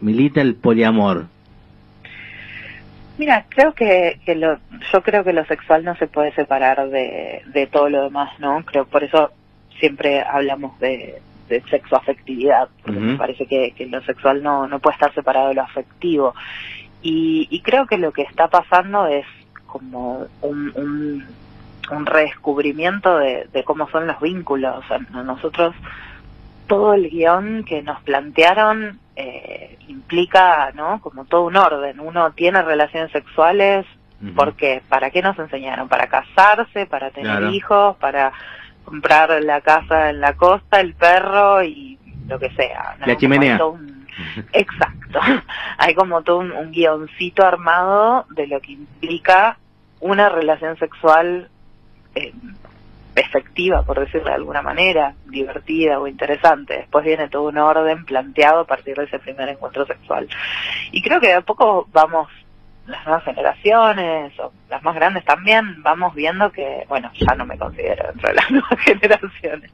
milita 0.00 0.40
el 0.40 0.56
poliamor? 0.56 1.26
Mira, 3.22 3.46
creo 3.48 3.72
que, 3.72 4.18
que 4.26 4.34
lo, 4.34 4.58
yo 4.92 5.00
creo 5.04 5.22
que 5.22 5.32
lo 5.32 5.44
sexual 5.44 5.84
no 5.84 5.94
se 5.94 6.08
puede 6.08 6.34
separar 6.34 6.90
de, 6.90 7.42
de 7.46 7.68
todo 7.68 7.88
lo 7.88 8.02
demás, 8.02 8.30
¿no? 8.40 8.64
Creo 8.64 8.84
por 8.84 9.04
eso 9.04 9.30
siempre 9.78 10.22
hablamos 10.22 10.76
de, 10.80 11.22
de 11.48 11.62
sexo 11.70 11.94
afectividad, 11.94 12.68
porque 12.82 12.98
me 12.98 13.16
parece 13.16 13.46
que, 13.46 13.74
que, 13.76 13.86
lo 13.86 14.02
sexual 14.02 14.42
no, 14.42 14.66
no 14.66 14.80
puede 14.80 14.94
estar 14.94 15.14
separado 15.14 15.50
de 15.50 15.54
lo 15.54 15.62
afectivo. 15.62 16.34
Y, 17.00 17.46
y 17.48 17.60
creo 17.60 17.86
que 17.86 17.96
lo 17.96 18.10
que 18.10 18.22
está 18.22 18.48
pasando 18.48 19.06
es 19.06 19.24
como 19.66 20.26
un, 20.40 20.72
un, 20.74 21.24
un 21.92 22.06
redescubrimiento 22.06 23.18
de, 23.18 23.46
de, 23.52 23.62
cómo 23.62 23.88
son 23.90 24.08
los 24.08 24.20
vínculos. 24.20 24.84
nosotros, 25.12 25.76
todo 26.72 26.94
el 26.94 27.10
guion 27.10 27.64
que 27.64 27.82
nos 27.82 28.00
plantearon 28.00 28.98
eh, 29.14 29.76
implica, 29.88 30.72
¿no? 30.74 31.02
Como 31.02 31.26
todo 31.26 31.42
un 31.42 31.56
orden. 31.56 32.00
Uno 32.00 32.32
tiene 32.32 32.62
relaciones 32.62 33.12
sexuales, 33.12 33.84
porque 34.34 34.80
¿para 34.88 35.10
qué 35.10 35.20
nos 35.20 35.38
enseñaron? 35.38 35.88
Para 35.88 36.06
casarse, 36.06 36.86
para 36.86 37.10
tener 37.10 37.42
hijos, 37.52 37.94
para 37.98 38.32
comprar 38.86 39.42
la 39.42 39.60
casa 39.60 40.08
en 40.08 40.20
la 40.20 40.32
costa, 40.32 40.80
el 40.80 40.94
perro 40.94 41.62
y 41.62 41.98
lo 42.26 42.38
que 42.38 42.48
sea. 42.52 42.96
La 43.04 43.18
chimenea. 43.18 43.60
Exacto. 44.54 45.20
Hay 45.76 45.94
como 45.94 46.22
todo 46.22 46.38
un, 46.38 46.72
guioncito 46.72 47.44
armado 47.44 48.24
de 48.30 48.46
lo 48.46 48.62
que 48.62 48.72
implica 48.72 49.58
una 50.00 50.30
relación 50.30 50.78
sexual 50.78 51.50
eh, 52.14 52.32
efectiva, 53.14 53.82
por 53.82 54.00
decirlo 54.00 54.28
de 54.28 54.34
alguna 54.34 54.62
manera, 54.62 55.14
divertida 55.26 56.00
o 56.00 56.06
interesante. 56.06 56.78
Después 56.78 57.04
viene 57.04 57.28
todo 57.28 57.48
un 57.48 57.58
orden 57.58 58.04
planteado 58.04 58.60
a 58.60 58.66
partir 58.66 58.96
de 58.96 59.04
ese 59.04 59.18
primer 59.18 59.48
encuentro 59.48 59.86
sexual. 59.86 60.28
Y 60.90 61.02
creo 61.02 61.20
que 61.20 61.28
de 61.28 61.34
a 61.34 61.40
poco 61.42 61.86
vamos 61.92 62.28
las 62.86 63.04
nuevas 63.06 63.24
generaciones 63.24 64.38
o 64.40 64.52
las 64.68 64.82
más 64.82 64.94
grandes 64.94 65.24
también 65.24 65.82
vamos 65.82 66.14
viendo 66.14 66.50
que, 66.50 66.84
bueno, 66.88 67.10
ya 67.14 67.34
no 67.34 67.46
me 67.46 67.58
considero 67.58 68.08
dentro 68.08 68.28
de 68.28 68.34
las 68.34 68.50
nuevas 68.50 68.80
generaciones, 68.80 69.70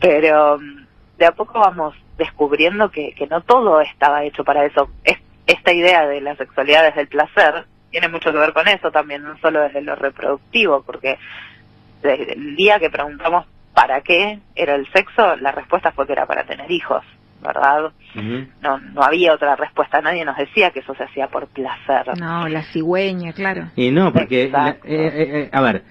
pero 0.00 0.58
mm, 0.58 0.86
de 1.18 1.26
a 1.26 1.32
poco 1.32 1.60
vamos 1.60 1.94
descubriendo 2.18 2.90
que, 2.90 3.14
que 3.14 3.26
no 3.26 3.40
todo 3.42 3.80
estaba 3.80 4.24
hecho 4.24 4.44
para 4.44 4.64
eso. 4.64 4.90
Es, 5.04 5.18
esta 5.46 5.72
idea 5.72 6.06
de 6.06 6.20
la 6.20 6.36
sexualidad 6.36 6.84
desde 6.84 7.02
el 7.02 7.08
placer 7.08 7.66
tiene 7.90 8.08
mucho 8.08 8.32
que 8.32 8.38
ver 8.38 8.52
con 8.52 8.66
eso 8.66 8.90
también, 8.90 9.22
no 9.22 9.38
solo 9.38 9.60
desde 9.60 9.82
lo 9.82 9.94
reproductivo, 9.94 10.82
porque 10.82 11.18
el 12.04 12.56
día 12.56 12.78
que 12.78 12.90
preguntamos 12.90 13.46
para 13.74 14.00
qué 14.02 14.38
era 14.54 14.74
el 14.74 14.86
sexo, 14.92 15.36
la 15.36 15.52
respuesta 15.52 15.92
fue 15.92 16.06
que 16.06 16.12
era 16.12 16.26
para 16.26 16.44
tener 16.44 16.70
hijos. 16.70 17.04
¿verdad? 17.44 17.92
no, 18.62 18.78
no 18.78 19.02
había 19.02 19.34
otra 19.34 19.54
respuesta, 19.54 20.00
nadie 20.00 20.24
nos 20.24 20.36
decía 20.36 20.70
que 20.70 20.80
eso 20.80 20.94
se 20.94 21.04
hacía 21.04 21.28
por 21.28 21.46
placer. 21.48 22.18
No, 22.18 22.48
la 22.48 22.62
cigüeña, 22.72 23.32
claro. 23.32 23.68
Y 23.76 23.90
no, 23.90 24.12
porque, 24.12 24.44
eh, 24.44 24.50
eh, 24.52 24.78
eh, 24.84 25.50
a 25.52 25.60
ver, 25.60 25.82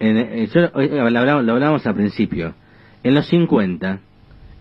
yo, 0.00 0.60
lo, 0.74 1.18
hablamos, 1.18 1.44
lo 1.44 1.52
hablamos 1.52 1.86
al 1.86 1.94
principio, 1.94 2.54
en 3.02 3.14
los 3.14 3.26
50, 3.26 3.98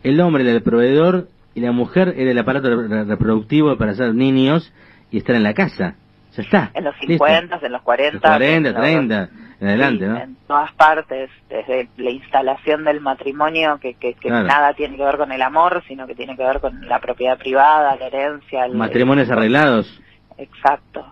el 0.03 0.19
hombre 0.19 0.43
era 0.43 0.51
el 0.51 0.61
proveedor 0.61 1.29
y 1.55 1.61
la 1.61 1.71
mujer 1.71 2.13
era 2.17 2.31
el 2.31 2.37
aparato 2.37 2.69
reproductivo 2.69 3.77
para 3.77 3.91
hacer 3.91 4.13
niños 4.13 4.73
y 5.09 5.17
estar 5.19 5.35
en 5.35 5.43
la 5.43 5.53
casa. 5.53 5.95
Ya 6.35 6.43
está. 6.43 6.71
En 6.73 6.85
los 6.85 6.95
50, 6.97 7.59
en 7.61 7.71
los 7.71 7.81
40. 7.81 8.13
Los 8.13 8.21
40, 8.21 8.73
30, 8.73 9.29
en 9.61 9.67
adelante, 9.67 10.05
¿no? 10.05 10.17
En 10.17 10.35
todas 10.47 10.71
partes, 10.73 11.29
desde 11.47 11.87
la 11.97 12.09
instalación 12.09 12.83
del 12.83 12.99
matrimonio, 12.99 13.79
que, 13.79 13.93
que, 13.93 14.15
nada 14.29 14.73
tiene 14.73 14.97
que 14.97 15.03
ver 15.03 15.17
con 15.17 15.31
el 15.31 15.41
amor, 15.41 15.83
sino 15.87 16.07
que 16.07 16.15
tiene 16.15 16.35
que 16.35 16.43
ver 16.43 16.59
con 16.59 16.87
la 16.89 16.99
propiedad 16.99 17.37
privada, 17.37 17.95
la 17.95 18.07
herencia. 18.07 18.65
El, 18.65 18.73
Matrimonios 18.73 19.29
arreglados. 19.29 20.01
Exacto. 20.37 21.05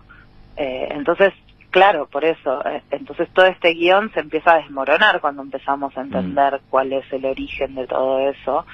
Eh, 0.56 0.88
entonces, 0.90 1.32
claro, 1.70 2.06
por 2.06 2.24
eso. 2.24 2.62
Eh, 2.66 2.82
entonces 2.90 3.28
todo 3.32 3.46
este 3.46 3.72
guion 3.74 4.12
se 4.12 4.20
empieza 4.20 4.52
a 4.52 4.58
desmoronar 4.58 5.20
cuando 5.20 5.42
empezamos 5.42 5.96
a 5.96 6.02
entender 6.02 6.54
mm. 6.54 6.70
cuál 6.70 6.92
es 6.92 7.10
el 7.12 7.24
origen 7.24 7.76
de 7.76 7.86
todo 7.86 8.18
eso. 8.28 8.66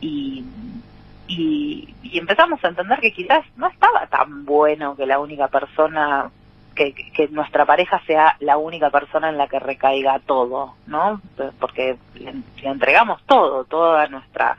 Y 0.00 0.44
y, 1.38 1.94
empezamos 2.18 2.62
a 2.64 2.68
entender 2.68 3.00
que 3.00 3.12
quizás 3.12 3.44
no 3.56 3.68
estaba 3.68 4.06
tan 4.06 4.44
bueno 4.44 4.96
que 4.96 5.06
la 5.06 5.18
única 5.18 5.48
persona, 5.48 6.30
que, 6.74 6.94
que 6.94 7.28
nuestra 7.28 7.64
pareja 7.66 8.00
sea 8.06 8.36
la 8.40 8.56
única 8.56 8.90
persona 8.90 9.28
en 9.28 9.38
la 9.38 9.48
que 9.48 9.58
recaiga 9.58 10.18
todo, 10.20 10.74
¿no? 10.86 11.20
Porque 11.58 11.96
le, 12.14 12.34
entregamos 12.62 13.22
todo, 13.24 13.64
toda 13.64 14.06
nuestra, 14.08 14.56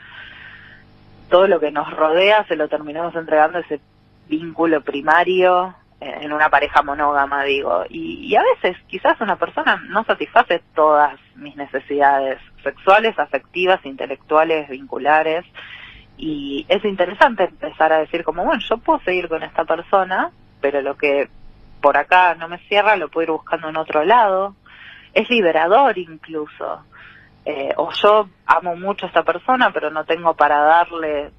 todo 1.29 1.47
lo 1.47 1.59
que 1.59 1.71
nos 1.71 1.89
rodea 1.91 2.45
se 2.47 2.55
lo 2.55 2.67
terminamos 2.67 3.15
entregando 3.15 3.59
ese 3.59 3.79
vínculo 4.27 4.81
primario 4.81 5.75
en 5.99 6.33
una 6.33 6.49
pareja 6.49 6.81
monógama, 6.81 7.43
digo. 7.43 7.85
Y, 7.89 8.27
y, 8.27 8.35
a 8.35 8.43
veces 8.43 8.77
quizás 8.87 9.19
una 9.21 9.37
persona 9.37 9.81
no 9.87 10.03
satisface 10.03 10.61
todas 10.75 11.17
mis 11.35 11.55
necesidades 11.55 12.39
sexuales, 12.61 13.17
afectivas, 13.17 13.85
intelectuales, 13.85 14.67
vinculares, 14.67 15.45
y 16.17 16.65
es 16.69 16.83
interesante 16.85 17.45
empezar 17.45 17.91
a 17.91 17.99
decir 17.99 18.23
como, 18.23 18.45
bueno, 18.45 18.61
yo 18.69 18.77
puedo 18.77 18.99
seguir 18.99 19.27
con 19.27 19.43
esta 19.43 19.65
persona, 19.65 20.31
pero 20.61 20.81
lo 20.81 20.95
que 20.95 21.29
por 21.83 21.97
acá 21.97 22.33
no 22.35 22.47
me 22.47 22.59
cierra 22.59 22.95
lo 22.95 23.09
puedo 23.09 23.23
ir 23.25 23.31
buscando 23.31 23.67
en 23.67 23.75
otro 23.75 24.05
lado. 24.05 24.55
Es 25.13 25.29
liberador 25.29 25.97
incluso. 25.97 26.85
Eh, 27.43 27.73
o 27.75 27.91
yo 27.91 28.29
amo 28.45 28.77
mucho 28.77 29.05
a 29.05 29.09
esta 29.09 29.23
persona, 29.23 29.69
pero 29.73 29.91
no 29.91 30.05
tengo 30.05 30.33
para 30.33 30.59
darle 30.61 31.31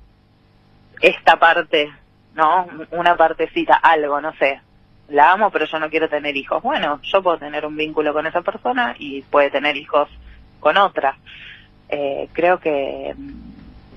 esta 1.01 1.37
parte, 1.37 1.91
¿no? 2.35 2.69
Una 2.91 3.17
partecita, 3.17 3.77
algo, 3.77 4.21
no 4.21 4.35
sé. 4.35 4.61
La 5.09 5.33
amo, 5.33 5.51
pero 5.51 5.65
yo 5.65 5.79
no 5.79 5.89
quiero 5.89 6.11
tener 6.11 6.37
hijos. 6.37 6.63
Bueno, 6.63 7.01
yo 7.03 7.23
puedo 7.23 7.39
tener 7.39 7.65
un 7.65 7.75
vínculo 7.75 8.13
con 8.13 8.27
esa 8.27 8.43
persona 8.43 8.95
y 8.99 9.23
puede 9.23 9.51
tener 9.51 9.79
hijos 9.79 10.11
con 10.61 10.77
otra. 10.77 11.17
Eh, 11.89 12.29
creo 12.35 12.61
que 12.61 13.15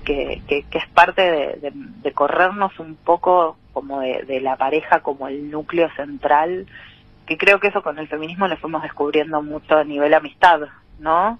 que, 0.08 0.42
que, 0.48 0.78
es 0.78 0.88
parte 0.94 1.20
de, 1.60 2.12
corrernos 2.12 2.78
un 2.78 2.96
poco 2.96 3.58
como 3.78 4.00
de, 4.00 4.40
la 4.40 4.56
pareja 4.56 5.00
como 5.00 5.28
el 5.28 5.50
núcleo 5.50 5.88
central, 5.94 6.66
que 7.26 7.38
creo 7.38 7.60
que 7.60 7.68
eso 7.68 7.82
con 7.82 7.98
el 7.98 8.08
feminismo 8.08 8.48
lo 8.48 8.56
fuimos 8.56 8.82
descubriendo 8.82 9.40
mucho 9.40 9.76
a 9.76 9.84
nivel 9.84 10.14
amistad, 10.14 10.62
¿no? 10.98 11.38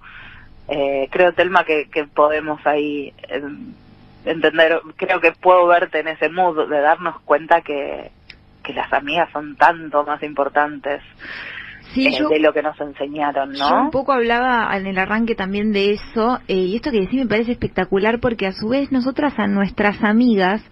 Eh, 0.69 1.09
creo, 1.11 1.33
Telma, 1.33 1.65
que, 1.65 1.89
que 1.91 2.05
podemos 2.05 2.65
ahí 2.65 3.13
em, 3.29 3.73
entender, 4.25 4.81
creo 4.97 5.21
que 5.21 5.33
puedo 5.33 5.67
verte 5.67 5.99
en 5.99 6.09
ese 6.09 6.29
mood 6.29 6.69
de 6.69 6.81
darnos 6.81 7.19
cuenta 7.23 7.63
que, 7.63 8.13
que 8.63 8.73
las 8.73 8.93
amigas 8.93 9.29
son 9.33 9.57
tanto 9.57 10.05
más 10.05 10.23
importantes 10.23 11.03
eh, 11.97 12.23
de 12.31 12.41
lo 12.41 12.53
que 12.53 12.63
nos 12.63 12.79
enseñaron, 12.81 13.53
¿no? 13.53 13.69
Yo 13.69 13.77
un 13.77 13.91
poco 13.91 14.13
hablaba 14.13 14.77
en 14.77 14.87
el 14.87 14.99
arranque 14.99 15.35
también 15.35 15.73
de 15.73 15.93
eso, 15.93 16.39
eh, 16.49 16.55
y 16.55 16.77
esto 16.77 16.91
que 16.91 17.01
decís 17.01 17.21
me 17.21 17.27
parece 17.27 17.53
espectacular 17.53 18.21
porque 18.21 18.47
a 18.47 18.53
su 18.53 18.69
vez 18.69 18.93
nosotras 18.93 19.35
a 19.39 19.47
nuestras 19.47 20.03
amigas, 20.03 20.63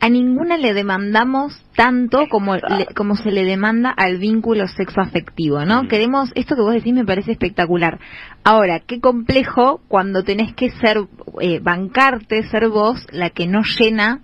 a 0.00 0.08
ninguna 0.08 0.56
le 0.56 0.74
demandamos 0.74 1.64
tanto 1.76 2.26
como, 2.28 2.56
como 2.94 3.16
se 3.16 3.30
le 3.30 3.44
demanda 3.44 3.90
al 3.90 4.18
vínculo 4.18 4.66
sexoafectivo, 4.66 5.64
¿no? 5.64 5.88
Queremos, 5.88 6.30
esto 6.34 6.56
que 6.56 6.62
vos 6.62 6.74
decís 6.74 6.92
me 6.92 7.04
parece 7.04 7.32
espectacular. 7.32 7.98
Ahora, 8.44 8.80
qué 8.80 9.00
complejo 9.00 9.80
cuando 9.88 10.22
tenés 10.22 10.54
que 10.54 10.70
ser, 10.70 10.98
eh, 11.40 11.60
bancarte, 11.60 12.42
ser 12.48 12.68
vos 12.68 13.06
la 13.12 13.30
que 13.30 13.46
no 13.46 13.62
llena 13.62 14.20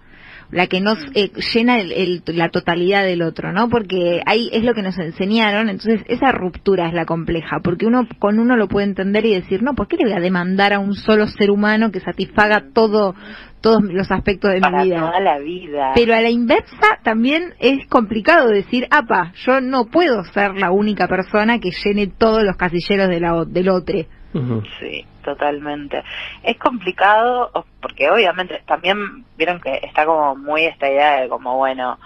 la 0.52 0.66
que 0.66 0.80
nos 0.80 0.98
eh, 1.14 1.30
llena 1.54 1.78
el, 1.80 2.22
la 2.26 2.48
totalidad 2.48 3.04
del 3.04 3.22
otro, 3.22 3.52
¿no? 3.52 3.68
Porque 3.68 4.22
ahí 4.26 4.50
es 4.52 4.64
lo 4.64 4.74
que 4.74 4.82
nos 4.82 4.98
enseñaron, 4.98 5.68
entonces 5.68 6.02
esa 6.08 6.32
ruptura 6.32 6.88
es 6.88 6.94
la 6.94 7.04
compleja, 7.04 7.60
porque 7.62 7.86
uno 7.86 8.06
con 8.18 8.38
uno 8.38 8.56
lo 8.56 8.68
puede 8.68 8.86
entender 8.86 9.24
y 9.26 9.34
decir, 9.34 9.62
no, 9.62 9.74
¿por 9.74 9.88
qué 9.88 9.96
le 9.96 10.04
voy 10.04 10.14
a 10.14 10.20
demandar 10.20 10.72
a 10.72 10.78
un 10.78 10.94
solo 10.94 11.26
ser 11.26 11.50
humano 11.50 11.90
que 11.90 12.00
satisfaga 12.00 12.64
todo 12.72 13.14
todos 13.60 13.82
los 13.82 14.10
aspectos 14.10 14.52
de 14.52 14.60
mi 14.60 14.84
vida. 14.84 15.00
Toda 15.00 15.20
la 15.20 15.38
vida. 15.38 15.92
Pero 15.94 16.14
a 16.14 16.20
la 16.20 16.30
inversa 16.30 16.98
también 17.02 17.54
es 17.58 17.86
complicado 17.88 18.48
decir, 18.48 18.86
apa, 18.90 19.32
yo 19.46 19.60
no 19.60 19.86
puedo 19.86 20.24
ser 20.24 20.54
la 20.54 20.70
única 20.70 21.06
persona 21.06 21.58
que 21.58 21.70
llene 21.84 22.06
todos 22.06 22.42
los 22.42 22.56
casilleros 22.56 23.08
de 23.08 23.20
la, 23.20 23.44
del 23.44 23.68
otro. 23.68 23.98
Sí, 24.78 25.04
totalmente. 25.24 26.02
Es 26.42 26.56
complicado 26.56 27.50
porque 27.80 28.10
obviamente 28.10 28.62
también 28.66 29.24
vieron 29.36 29.60
que 29.60 29.80
está 29.82 30.06
como 30.06 30.36
muy 30.36 30.64
esta 30.64 30.88
idea 30.88 31.20
de 31.22 31.28
como, 31.28 31.56
bueno, 31.56 31.98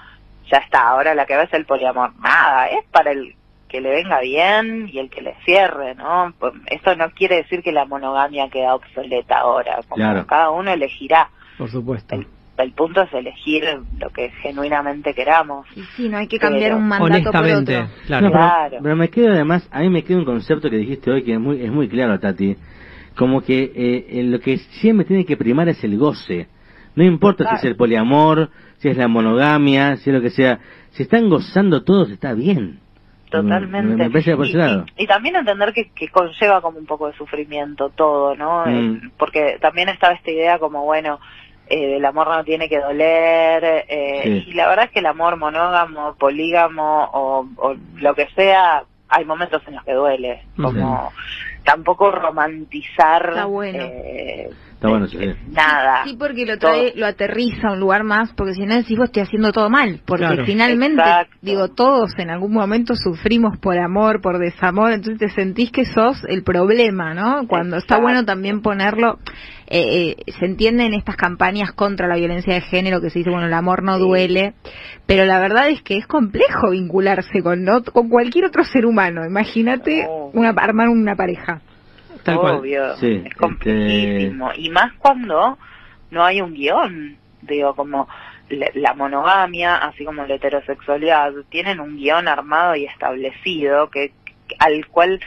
ya 0.51 0.59
está, 0.59 0.89
ahora 0.89 1.15
la 1.15 1.27
que 1.27 1.37
va 1.37 1.43
es 1.43 1.53
el 1.53 1.67
poliamor. 1.67 2.13
Nada, 2.21 2.69
es 2.69 2.85
para 2.91 3.13
el 3.13 3.35
que 3.69 3.81
le 3.81 3.91
venga 3.91 4.21
bien 4.21 4.89
y 4.93 4.99
el 5.01 5.11
que 5.11 5.21
le 5.21 5.35
cierre, 5.45 5.95
¿no? 5.97 6.33
Pues, 6.39 6.55
Esto 6.67 6.95
no 6.97 7.11
quiere 7.11 7.37
decir 7.37 7.63
que 7.63 7.73
la 7.73 7.85
monogamia 7.85 8.49
queda 8.49 8.75
obsoleta 8.75 9.39
ahora, 9.39 9.81
como 9.89 9.97
Claro. 9.97 10.27
cada 10.27 10.51
uno 10.51 10.71
elegirá. 10.73 11.29
Por 11.59 11.71
supuesto. 11.71 12.15
El, 12.15 12.27
el 12.59 12.73
punto 12.73 13.03
es 13.03 13.13
elegir 13.13 13.65
lo 13.99 14.11
que 14.11 14.31
genuinamente 14.43 15.13
queramos. 15.15 15.67
Y 15.77 15.83
sí, 15.97 16.09
no 16.09 16.19
hay 16.19 16.29
que 16.29 16.39
cambiar 16.39 16.71
Pero- 16.71 16.77
un 16.77 16.89
mandato 16.89 17.33
por 17.33 17.45
otro. 17.45 17.89
claro. 18.07 18.27
No, 18.27 18.33
pero, 18.33 18.45
Claro. 18.45 18.77
pero 18.83 18.97
me 18.97 19.09
quedo 19.11 19.33
además, 19.33 19.69
a 19.73 19.81
mí 19.81 19.89
me 19.91 20.05
queda 20.05 20.19
un 20.19 20.25
concepto 20.25 20.71
que 20.71 20.77
dijiste 20.77 21.11
hoy 21.11 21.23
que 21.25 21.33
es 21.35 21.41
muy, 21.41 21.61
es 21.63 21.71
muy 21.73 21.89
claro, 21.89 22.19
Tati. 22.21 22.57
Como 23.17 23.43
que 23.43 23.73
eh, 23.75 24.23
lo 24.25 24.41
que 24.41 24.59
siempre 24.59 25.05
tiene 25.07 25.25
que 25.25 25.37
primar 25.37 25.69
es 25.69 25.83
el 25.85 25.97
goce. 25.99 26.49
No 26.97 27.03
importa 27.05 27.49
si 27.51 27.55
es 27.57 27.65
el 27.65 27.77
poliamor, 27.77 28.51
si 28.79 28.89
es 28.89 28.97
la 28.97 29.09
monogamia, 29.09 29.97
si 29.97 30.11
es 30.11 30.15
lo 30.17 30.23
que 30.23 30.31
sea. 30.31 30.59
Si 30.91 31.03
están 31.05 31.29
gozando 31.29 31.83
todos, 31.83 32.11
está 32.11 32.35
bien. 32.35 32.79
Totalmente. 33.31 33.83
Me, 33.97 34.05
me 34.05 34.11
parece 34.11 34.37
por 34.37 34.47
y, 34.47 34.51
ese 34.51 34.59
lado. 34.59 34.85
y- 34.97 35.05
y 35.05 35.07
también 35.09 35.35
entender 35.37 35.73
que, 35.73 35.91
que 35.91 36.09
conlleva 36.09 36.61
como 36.61 36.79
un 36.79 36.87
poco 36.87 37.09
de 37.09 37.15
sufrimiento 37.15 37.91
todo, 37.91 38.37
¿no? 38.37 38.65
Mm. 38.67 38.69
Eh, 38.95 39.01
porque 39.17 39.59
también 39.61 39.89
estaba 39.89 40.15
esta 40.15 40.31
idea 40.31 40.59
como, 40.59 40.85
bueno, 40.85 41.19
eh, 41.69 41.97
el 41.97 42.05
amor 42.05 42.29
no 42.29 42.45
tiene 42.45 42.69
que 42.69 42.79
doler, 42.79 43.85
eh, 43.89 44.21
Sí. 44.23 44.45
y 44.49 44.53
la 44.55 44.69
verdad 44.69 44.87
es 44.87 44.91
que 44.93 44.99
el 45.01 45.07
amor 45.07 45.37
monógamo, 45.37 46.15
polígamo 46.17 47.05
o, 47.13 47.47
o 47.57 47.75
lo 47.97 48.15
que 48.15 48.27
sea, 48.35 48.85
hay 49.09 49.25
momentos 49.25 49.63
en 49.67 49.75
los 49.77 49.85
que 49.85 49.93
duele, 49.93 50.43
como 50.61 51.13
tampoco 51.65 52.11
romantizar 52.11 53.29
Está 53.31 53.45
bueno. 53.47 53.79
eh, 53.83 54.51
Está 54.85 54.89
bueno, 54.91 55.07
sí. 55.09 55.17
eh, 55.21 55.37
nada. 55.51 56.05
Sí, 56.05 56.17
porque 56.19 56.45
lo 56.45 56.59
trae, 56.59 56.91
Todo. 56.91 57.01
lo 57.01 57.07
aterriza 57.07 57.69
a 57.69 57.73
un 57.73 57.81
lugar 57.81 58.05
más, 58.05 58.33
porque 58.35 58.53
si 58.55 58.67
no 58.67 58.75
decís 58.75 58.99
vos 58.99 59.07
estoy 59.07 59.23
haciendo 59.23 59.51
todo 59.53 59.71
mal, 59.71 60.01
porque 60.05 60.27
Claro. 60.27 60.45
finalmente, 60.45 61.01
Exacto. 61.01 61.37
digo, 61.41 61.69
todos 61.69 62.13
en 62.19 62.31
algún 62.31 62.53
momento 62.53 62.95
sufrimos 62.95 63.59
por 63.59 63.79
amor, 63.79 64.21
por 64.21 64.39
desamor, 64.39 64.93
entonces 64.93 65.19
te 65.19 65.31
sentís 65.31 65.71
que 65.71 65.85
sos 65.87 66.23
el 66.29 66.43
problema, 66.43 67.15
¿no? 67.15 67.47
Cuando 67.49 67.77
está 67.79 67.99
bueno 67.99 68.25
también 68.25 68.61
ponerlo, 68.61 69.19
eh, 69.67 70.15
eh, 70.27 70.33
se 70.39 70.45
entiende 70.45 70.85
en 70.85 70.93
estas 70.95 71.17
campañas 71.17 71.73
contra 71.73 72.07
la 72.07 72.17
violencia 72.17 72.53
de 72.53 72.61
género 72.61 73.01
que 73.01 73.09
se 73.09 73.21
dice, 73.21 73.31
bueno, 73.31 73.47
el 73.47 73.55
amor 73.55 73.83
no 73.83 73.97
Sí. 73.97 74.03
duele, 74.03 74.55
pero 75.07 75.25
la 75.25 75.39
verdad 75.41 75.71
es 75.71 75.81
que 75.83 75.97
es 75.97 76.07
complejo 76.07 76.71
vincularse 76.71 77.43
con, 77.43 77.65
con 77.93 78.09
cualquier 78.11 78.45
otro 78.45 78.65
ser 78.65 78.85
humano, 78.85 79.25
imagínate 79.27 80.07
Oh. 80.09 80.31
una, 80.35 80.51
armar 80.51 80.89
una 80.91 81.17
pareja. 81.17 81.63
Tal. 82.25 82.39
Obvio, 82.39 82.97
Sí, 82.97 83.23
es 83.25 83.35
complejísimo. 83.35 84.51
Y 84.57 84.71
más 84.71 84.93
cuando 84.95 85.59
no 86.11 86.25
hay 86.25 86.41
un 86.41 86.55
guion. 86.55 87.17
Digo, 87.43 87.75
como 87.77 88.09
la, 88.49 88.69
la 88.75 88.95
monogamia, 88.95 89.77
así 89.77 90.05
como 90.05 90.25
la 90.25 90.35
heterosexualidad, 90.35 91.33
tienen 91.51 91.81
un 91.81 91.97
guion 91.97 92.27
armado 92.29 92.75
y 92.77 92.87
establecido 92.87 93.91
que, 93.91 94.13
que- 94.47 94.57
al 94.59 94.87
cual 94.89 95.21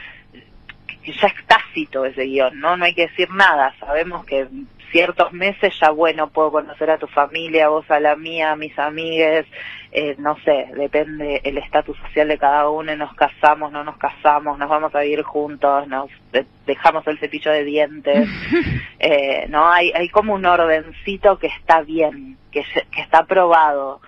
ya 1.04 1.26
es 1.28 1.46
tácito 1.46 2.04
ese 2.04 2.24
guion, 2.24 2.58
¿no? 2.60 2.76
No 2.76 2.84
hay 2.84 2.94
que 2.94 3.06
decir 3.08 3.30
nada. 3.30 3.74
Sabemos 3.80 4.24
que 4.26 4.46
ciertos 4.90 5.32
meses 5.32 5.74
ya, 5.80 5.90
bueno, 5.90 6.28
puedo 6.30 6.50
conocer 6.52 6.90
a 6.90 6.98
tu 6.98 7.06
familia, 7.06 7.68
vos 7.68 7.90
a 7.90 8.00
la 8.00 8.16
mía, 8.16 8.52
a 8.52 8.56
mis 8.56 8.78
amigues, 8.78 9.46
eh, 9.92 10.14
no 10.18 10.36
sé, 10.44 10.66
depende 10.76 11.40
el 11.44 11.58
estatus 11.58 11.96
social 11.98 12.28
de 12.28 12.38
cada 12.38 12.68
uno, 12.68 12.94
nos 12.96 13.14
casamos, 13.14 13.72
no 13.72 13.84
nos 13.84 13.96
casamos, 13.96 14.58
nos 14.58 14.68
vamos 14.68 14.94
a 14.94 15.00
vivir 15.00 15.22
juntos, 15.22 15.86
nos 15.88 16.10
de- 16.32 16.46
dejamos 16.66 17.06
el 17.06 17.18
cepillo 17.18 17.50
de 17.50 17.64
dientes, 17.64 18.28
eh, 18.98 19.46
no 19.48 19.70
hay, 19.70 19.92
hay 19.94 20.08
como 20.08 20.34
un 20.34 20.44
ordencito 20.46 21.38
que 21.38 21.48
está 21.48 21.82
bien, 21.82 22.36
que 22.50 22.64
está 22.96 23.18
aprobado. 23.20 24.00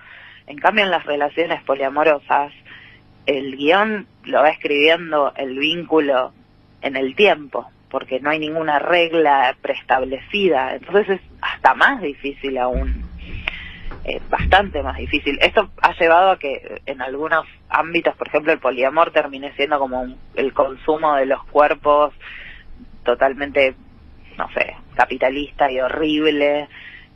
En 0.47 0.57
cambio, 0.57 0.83
en 0.83 0.91
las 0.91 1.05
relaciones 1.05 1.61
poliamorosas, 1.63 2.51
el 3.25 3.55
guion 3.55 4.07
lo 4.23 4.41
va 4.41 4.49
escribiendo 4.49 5.31
el 5.35 5.57
vínculo 5.57 6.33
en 6.81 6.95
el 6.95 7.15
tiempo, 7.15 7.69
porque 7.91 8.19
no 8.19 8.29
hay 8.29 8.39
ninguna 8.39 8.79
regla 8.79 9.55
preestablecida, 9.61 10.75
entonces 10.75 11.19
es 11.19 11.21
hasta 11.41 11.75
más 11.75 12.01
difícil 12.01 12.57
aún 12.57 13.03
eh, 14.03 14.19
bastante 14.29 14.81
más 14.81 14.97
difícil. 14.97 15.37
Esto 15.41 15.69
ha 15.81 15.93
llevado 15.93 16.31
a 16.31 16.39
que 16.39 16.81
en 16.87 17.01
algunos 17.03 17.45
ámbitos, 17.69 18.15
por 18.15 18.27
ejemplo, 18.29 18.51
el 18.51 18.57
poliamor 18.59 19.11
termine 19.11 19.53
siendo 19.53 19.77
como 19.77 20.01
un- 20.01 20.17
el 20.35 20.53
consumo 20.53 21.15
de 21.17 21.27
los 21.27 21.43
cuerpos 21.45 22.11
totalmente, 23.03 23.75
no 24.37 24.49
sé, 24.53 24.75
capitalista 24.95 25.71
y 25.71 25.79
horrible, 25.79 26.67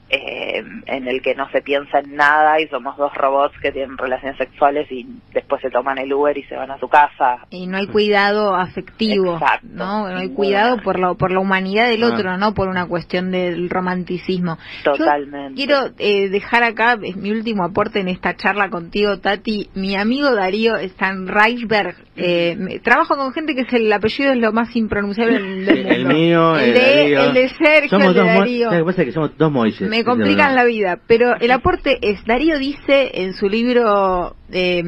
eh, 0.09 0.63
en 0.85 1.07
el 1.07 1.21
que 1.21 1.33
no 1.35 1.49
se 1.49 1.61
piensa 1.61 1.99
en 1.99 2.15
nada 2.15 2.61
y 2.61 2.67
somos 2.67 2.95
dos 2.97 3.13
robots 3.15 3.55
que 3.59 3.71
tienen 3.71 3.97
relaciones 3.97 4.37
sexuales 4.37 4.91
y 4.91 5.05
después 5.33 5.61
se 5.61 5.69
toman 5.71 5.97
el 5.97 6.13
Uber 6.13 6.37
y 6.37 6.43
se 6.43 6.55
van 6.55 6.69
a 6.71 6.77
su 6.79 6.87
casa. 6.87 7.39
Y 7.49 7.65
no 7.67 7.77
hay 7.77 7.87
cuidado 7.87 8.53
afectivo, 8.55 9.33
Exacto. 9.33 9.67
¿no? 9.71 10.07
No 10.09 10.17
hay 10.17 10.29
cuidado 10.29 10.77
por 10.83 10.99
la, 10.99 11.13
por 11.15 11.31
la 11.31 11.39
humanidad 11.39 11.87
del 11.89 12.03
Ah. 12.03 12.07
otro, 12.13 12.37
no 12.37 12.53
por 12.53 12.67
una 12.67 12.85
cuestión 12.87 13.31
del 13.31 13.69
romanticismo. 13.69 14.57
Yo 14.85 14.93
Totalmente. 14.93 15.55
quiero 15.55 15.89
eh, 15.97 16.29
dejar 16.29 16.63
acá 16.63 16.97
es 17.01 17.15
mi 17.15 17.31
último 17.31 17.63
aporte 17.63 17.99
en 17.99 18.07
esta 18.07 18.35
charla 18.35 18.69
contigo, 18.69 19.17
Tati. 19.19 19.69
Mi 19.73 19.95
amigo 19.95 20.33
Darío 20.35 20.75
Stanreisberg. 20.89 21.95
Eh, 22.17 22.55
me- 22.57 22.79
trabajo 22.79 23.17
con 23.17 23.33
gente 23.33 23.55
que 23.55 23.61
es 23.61 23.73
el 23.73 23.91
apellido 23.91 24.31
es 24.31 24.37
lo 24.39 24.53
más 24.53 24.73
impronunciable 24.75 25.33
del 25.33 25.45
mundo. 25.45 25.71
el 25.71 26.05
mío, 26.05 26.55
el, 26.57 26.69
el 26.69 26.73
de, 26.73 26.79
Darío. 26.95 27.19
el 27.23 27.33
de 27.33 27.49
Sergio, 27.49 27.89
somos 27.89 28.07
el 28.07 28.13
de 28.13 28.23
Mo- 28.23 28.39
Darío. 28.39 28.69
¿sabes 28.69 28.79
qué 28.79 28.85
pasa? 28.85 29.05
Que 29.05 29.11
somos 29.11 29.37
dos 29.37 29.51
Moises. 29.51 29.89
Me 29.95 30.03
complican 30.03 30.55
la 30.55 30.65
vida, 30.65 30.99
pero 31.07 31.35
el 31.39 31.51
aporte 31.51 31.99
es, 32.01 32.23
Darío 32.25 32.59
dice 32.59 33.11
en 33.13 33.33
su 33.33 33.47
libro, 33.47 34.35
eh, 34.51 34.81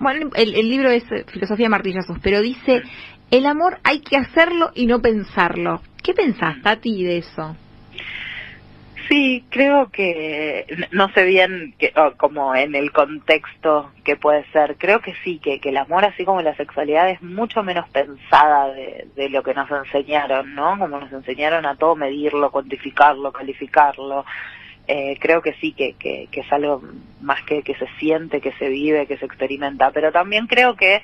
bueno, 0.00 0.30
el, 0.34 0.54
el 0.54 0.68
libro 0.68 0.90
es 0.90 1.04
Filosofía 1.28 1.66
de 1.66 1.70
Martillazos, 1.70 2.18
pero 2.22 2.40
dice, 2.40 2.82
el 3.30 3.46
amor 3.46 3.78
hay 3.84 4.00
que 4.00 4.16
hacerlo 4.16 4.72
y 4.74 4.86
no 4.86 5.00
pensarlo. 5.00 5.80
¿Qué 6.02 6.14
pensás, 6.14 6.60
Tati, 6.62 7.04
de 7.04 7.18
eso? 7.18 7.56
Sí, 9.10 9.44
creo 9.50 9.90
que 9.90 10.86
no 10.92 11.12
sé 11.12 11.24
bien 11.24 11.74
que, 11.80 11.92
como 12.16 12.54
en 12.54 12.76
el 12.76 12.92
contexto 12.92 13.90
que 14.04 14.14
puede 14.14 14.44
ser. 14.52 14.76
Creo 14.78 15.00
que 15.00 15.14
sí, 15.24 15.40
que, 15.40 15.60
que 15.60 15.70
el 15.70 15.78
amor, 15.78 16.04
así 16.04 16.24
como 16.24 16.42
la 16.42 16.54
sexualidad, 16.54 17.10
es 17.10 17.20
mucho 17.20 17.64
menos 17.64 17.88
pensada 17.88 18.72
de, 18.72 19.08
de 19.16 19.28
lo 19.28 19.42
que 19.42 19.52
nos 19.52 19.68
enseñaron, 19.68 20.54
¿no? 20.54 20.78
Como 20.78 21.00
nos 21.00 21.12
enseñaron 21.12 21.66
a 21.66 21.74
todo 21.74 21.96
medirlo, 21.96 22.52
cuantificarlo, 22.52 23.32
calificarlo. 23.32 24.24
Eh, 24.86 25.18
creo 25.18 25.42
que 25.42 25.54
sí, 25.54 25.72
que, 25.72 25.94
que, 25.94 26.28
que 26.30 26.40
es 26.42 26.52
algo 26.52 26.80
más 27.20 27.42
que, 27.42 27.64
que 27.64 27.74
se 27.74 27.88
siente, 27.98 28.40
que 28.40 28.52
se 28.52 28.68
vive, 28.68 29.08
que 29.08 29.18
se 29.18 29.26
experimenta. 29.26 29.90
Pero 29.90 30.12
también 30.12 30.46
creo 30.46 30.76
que, 30.76 31.02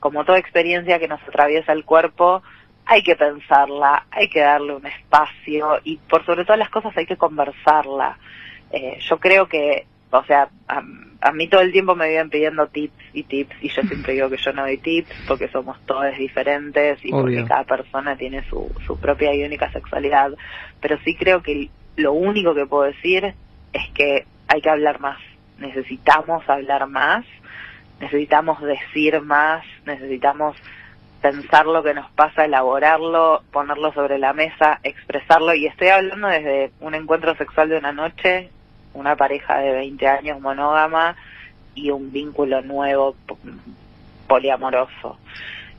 como 0.00 0.24
toda 0.24 0.38
experiencia 0.38 0.98
que 0.98 1.06
nos 1.06 1.22
atraviesa 1.22 1.72
el 1.72 1.84
cuerpo, 1.84 2.42
hay 2.86 3.02
que 3.02 3.16
pensarla, 3.16 4.06
hay 4.10 4.28
que 4.28 4.40
darle 4.40 4.76
un 4.76 4.86
espacio 4.86 5.80
y 5.84 5.96
por 5.96 6.24
sobre 6.24 6.44
todas 6.44 6.58
las 6.58 6.70
cosas 6.70 6.96
hay 6.96 7.06
que 7.06 7.16
conversarla. 7.16 8.16
Eh, 8.70 8.98
yo 9.00 9.18
creo 9.18 9.48
que, 9.48 9.86
o 10.10 10.24
sea, 10.24 10.48
a, 10.68 10.82
a 11.20 11.32
mí 11.32 11.48
todo 11.48 11.60
el 11.60 11.72
tiempo 11.72 11.96
me 11.96 12.08
viven 12.08 12.30
pidiendo 12.30 12.68
tips 12.68 12.94
y 13.12 13.24
tips 13.24 13.56
y 13.60 13.68
yo 13.68 13.82
siempre 13.88 14.14
digo 14.14 14.30
que 14.30 14.36
yo 14.36 14.52
no 14.52 14.62
doy 14.62 14.78
tips 14.78 15.10
porque 15.26 15.48
somos 15.48 15.78
todos 15.86 16.16
diferentes 16.16 17.04
y 17.04 17.10
porque 17.10 17.44
cada 17.44 17.64
persona 17.64 18.16
tiene 18.16 18.48
su, 18.48 18.70
su 18.86 18.98
propia 18.98 19.34
y 19.34 19.42
única 19.42 19.70
sexualidad. 19.72 20.32
Pero 20.80 20.98
sí 21.04 21.16
creo 21.16 21.42
que 21.42 21.68
lo 21.96 22.12
único 22.12 22.54
que 22.54 22.66
puedo 22.66 22.84
decir 22.84 23.34
es 23.72 23.90
que 23.94 24.26
hay 24.46 24.60
que 24.60 24.70
hablar 24.70 25.00
más. 25.00 25.18
Necesitamos 25.58 26.48
hablar 26.48 26.86
más, 26.86 27.24
necesitamos 28.00 28.60
decir 28.62 29.20
más, 29.22 29.64
necesitamos 29.86 30.56
pensar 31.20 31.66
lo 31.66 31.82
que 31.82 31.94
nos 31.94 32.10
pasa, 32.12 32.44
elaborarlo, 32.44 33.42
ponerlo 33.52 33.92
sobre 33.92 34.18
la 34.18 34.32
mesa, 34.32 34.78
expresarlo. 34.82 35.54
Y 35.54 35.66
estoy 35.66 35.88
hablando 35.88 36.28
desde 36.28 36.70
un 36.80 36.94
encuentro 36.94 37.34
sexual 37.36 37.68
de 37.68 37.78
una 37.78 37.92
noche, 37.92 38.50
una 38.94 39.16
pareja 39.16 39.58
de 39.58 39.72
20 39.72 40.06
años 40.06 40.40
monógama 40.40 41.16
y 41.74 41.90
un 41.90 42.12
vínculo 42.12 42.62
nuevo 42.62 43.14
po- 43.26 43.38
poliamoroso. 44.26 45.18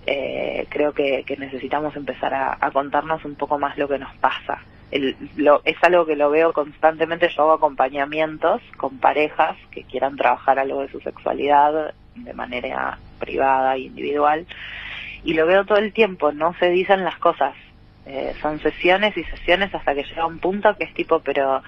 Eh, 0.05 0.65
creo 0.69 0.93
que, 0.93 1.23
que 1.25 1.35
necesitamos 1.37 1.95
empezar 1.95 2.33
a, 2.33 2.57
a 2.59 2.71
contarnos 2.71 3.23
un 3.25 3.35
poco 3.35 3.59
más 3.59 3.77
lo 3.77 3.87
que 3.87 3.99
nos 3.99 4.15
pasa. 4.17 4.59
El- 4.91 5.15
lo- 5.35 5.61
es 5.65 5.75
algo 5.83 6.05
que 6.05 6.15
lo 6.15 6.29
veo 6.29 6.53
constantemente. 6.53 7.29
Yo 7.29 7.43
hago 7.43 7.53
acompañamientos 7.53 8.61
con 8.77 8.97
parejas 8.99 9.57
que 9.71 9.83
quieran 9.83 10.15
trabajar 10.15 10.59
algo 10.59 10.81
de 10.81 10.89
su 10.89 10.99
sexualidad 11.01 11.93
de 12.15 12.33
manera 12.33 12.97
privada 13.19 13.75
e 13.75 13.79
individual 13.81 14.45
y 15.27 15.33
lo 15.33 15.45
veo 15.45 15.65
todo 15.65 15.77
el 15.77 15.91
tiempo, 15.91 16.31
no 16.31 16.53
se 16.57 16.69
dicen 16.69 17.03
las 17.03 17.17
cosas. 17.17 17.53
Eh, 18.05 18.33
son 18.41 18.61
sesiones 18.61 19.15
y 19.17 19.25
sesiones 19.25 19.75
hasta 19.75 19.93
que 19.93 20.03
llega 20.03 20.25
un 20.25 20.39
punto 20.39 20.73
que 20.77 20.85
es 20.85 20.93
tipo, 20.93 21.19
pero 21.19 21.61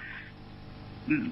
mm, 1.07 1.27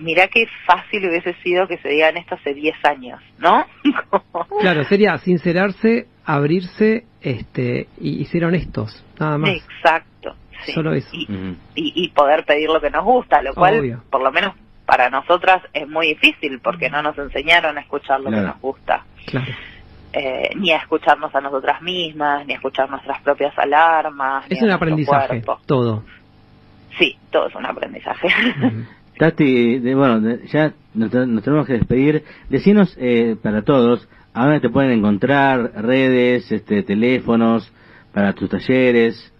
mirá 0.00 0.26
qué 0.26 0.46
fácil 0.66 1.08
hubiese 1.08 1.34
sido 1.34 1.68
que 1.68 1.78
se 1.78 1.88
digan 1.90 2.16
esto 2.16 2.34
hace 2.34 2.52
10 2.52 2.84
años, 2.84 3.20
¿no? 3.38 3.64
Claro, 4.60 4.82
sería 4.86 5.16
sincerarse, 5.18 6.08
abrirse 6.24 7.04
este 7.20 7.86
y, 8.00 8.22
y 8.22 8.24
ser 8.24 8.44
honestos, 8.44 9.04
nada 9.20 9.38
más. 9.38 9.50
Exacto. 9.50 10.34
sí. 10.64 10.72
Solo 10.72 10.94
eso. 10.94 11.10
Y, 11.12 11.26
y, 11.76 11.92
y 11.94 12.08
poder 12.08 12.44
pedir 12.44 12.70
lo 12.70 12.80
que 12.80 12.90
nos 12.90 13.04
gusta, 13.04 13.40
lo 13.40 13.54
cual 13.54 13.78
Obvio. 13.78 14.02
por 14.10 14.20
lo 14.24 14.32
menos 14.32 14.56
para 14.84 15.10
nosotras 15.10 15.62
es 15.72 15.86
muy 15.88 16.08
difícil 16.08 16.58
porque 16.58 16.90
no 16.90 17.02
nos 17.02 17.16
enseñaron 17.16 17.78
a 17.78 17.82
escuchar 17.82 18.20
lo 18.20 18.30
que 18.30 18.40
nos 18.40 18.60
gusta. 18.60 19.04
Claro. 19.26 19.52
Eh, 20.12 20.50
ni 20.56 20.70
a 20.72 20.78
escucharnos 20.78 21.34
a 21.34 21.40
nosotras 21.40 21.82
mismas, 21.82 22.46
ni 22.46 22.54
a 22.54 22.56
escuchar 22.56 22.88
nuestras 22.88 23.20
propias 23.22 23.56
alarmas. 23.58 24.44
Es 24.48 24.62
un 24.62 24.70
aprendizaje, 24.70 25.42
cuerpo. 25.42 25.60
todo. 25.66 26.02
Sí, 26.98 27.16
todo 27.30 27.48
es 27.48 27.54
un 27.54 27.66
aprendizaje. 27.66 28.28
Tati, 29.18 29.78
de- 29.80 29.94
bueno, 29.94 30.20
de- 30.20 30.46
ya 30.46 30.72
nos, 30.94 31.10
te- 31.10 31.26
nos 31.26 31.42
tenemos 31.44 31.66
que 31.66 31.74
despedir. 31.74 32.24
Decinos 32.48 32.96
eh, 32.98 33.36
para 33.42 33.62
todos, 33.62 34.08
¿a 34.32 34.44
dónde 34.44 34.60
te 34.60 34.70
pueden 34.70 34.92
encontrar? 34.92 35.72
Redes, 35.74 36.50
este, 36.52 36.82
teléfonos, 36.82 37.70
para 38.14 38.32
tus 38.32 38.48
talleres. 38.48 39.32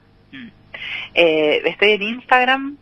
Eh, 1.15 1.63
estoy 1.65 1.93
en 1.93 2.03
Instagram, 2.03 2.77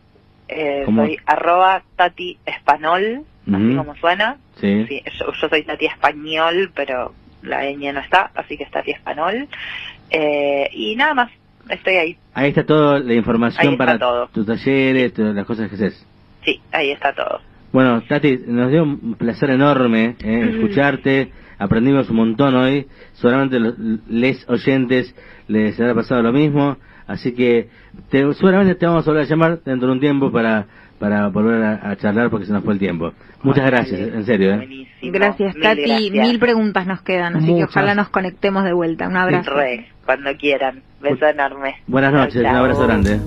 eh, 0.47 0.83
soy 0.85 1.17
arroba 1.25 1.83
Tati 1.95 2.37
Espanol, 2.45 3.23
así 3.47 3.75
como 3.75 3.95
suena. 3.95 4.37
Sí. 4.59 4.85
Sí, 4.87 5.01
yo, 5.19 5.31
yo 5.31 5.49
soy 5.49 5.63
Tati 5.63 5.85
Español, 5.85 6.71
pero 6.75 7.13
la 7.47 7.63
ñ 7.65 7.93
no 7.93 7.99
está, 7.99 8.31
así 8.35 8.57
que 8.57 8.63
es 8.63 8.71
Tati 8.71 8.91
Espanol. 8.91 9.47
Eh, 10.09 10.69
y 10.73 10.95
nada 10.95 11.13
más, 11.13 11.31
estoy 11.69 11.95
ahí. 11.95 12.17
Ahí 12.33 12.49
está 12.49 12.65
toda 12.65 12.99
la 12.99 13.13
información 13.13 13.73
está 13.73 13.85
para 13.85 13.99
todo. 13.99 14.27
tus 14.27 14.45
talleres, 14.45 15.13
todas 15.13 15.35
las 15.35 15.45
cosas 15.45 15.69
que 15.69 15.75
haces. 15.75 16.05
Sí, 16.43 16.61
ahí 16.71 16.91
está 16.91 17.13
todo. 17.13 17.41
Bueno, 17.71 18.01
Tati, 18.07 18.39
nos 18.47 18.71
dio 18.71 18.83
un 18.83 19.15
placer 19.15 19.49
enorme 19.49 20.15
eh, 20.23 20.49
escucharte. 20.53 21.31
Aprendimos 21.59 22.09
un 22.09 22.17
montón 22.17 22.55
hoy. 22.55 22.87
Seguramente 23.13 23.59
los 23.59 23.77
les 24.07 24.47
oyentes 24.47 25.13
les 25.47 25.79
habrá 25.79 25.95
pasado 25.95 26.21
lo 26.21 26.31
mismo. 26.31 26.77
Así 27.07 27.33
que 27.33 27.69
te- 28.09 28.33
seguramente 28.33 28.75
te 28.75 28.85
vamos 28.85 29.07
a 29.07 29.09
volver 29.11 29.25
a 29.25 29.29
llamar 29.29 29.59
dentro 29.63 29.87
de 29.87 29.93
un 29.93 29.99
tiempo 29.99 30.31
para, 30.31 30.65
para 30.99 31.27
volver 31.29 31.63
a, 31.63 31.89
a 31.91 31.95
charlar 31.95 32.29
porque 32.29 32.45
se 32.45 32.51
nos 32.53 32.63
fue 32.63 32.73
el 32.73 32.79
tiempo. 32.79 33.13
Muchas 33.43 33.65
gracias, 33.65 33.99
en 34.13 34.25
serio. 34.25 34.53
¿eh? 34.55 34.87
Gracias, 35.03 35.53
Mil 35.55 35.63
Tati. 35.63 35.81
gracias. 35.85 36.11
Mil 36.27 36.39
preguntas 36.39 36.85
nos 36.87 37.01
quedan, 37.01 37.35
así 37.37 37.45
Muchas. 37.45 37.57
que 37.69 37.71
ojalá 37.79 37.95
nos 37.95 38.09
conectemos 38.09 38.63
de 38.65 38.73
vuelta. 38.73 39.07
Un 39.07 39.15
abrazo. 39.17 39.51
Re, 39.55 39.87
cuando 40.05 40.35
quieran. 40.35 40.81
Beso 41.01 41.27
enorme. 41.27 41.75
Buenas 41.87 42.11
noches, 42.11 42.41
Chao, 42.41 42.51
un 42.51 42.57
abrazo 42.57 42.83
grande. 42.87 43.19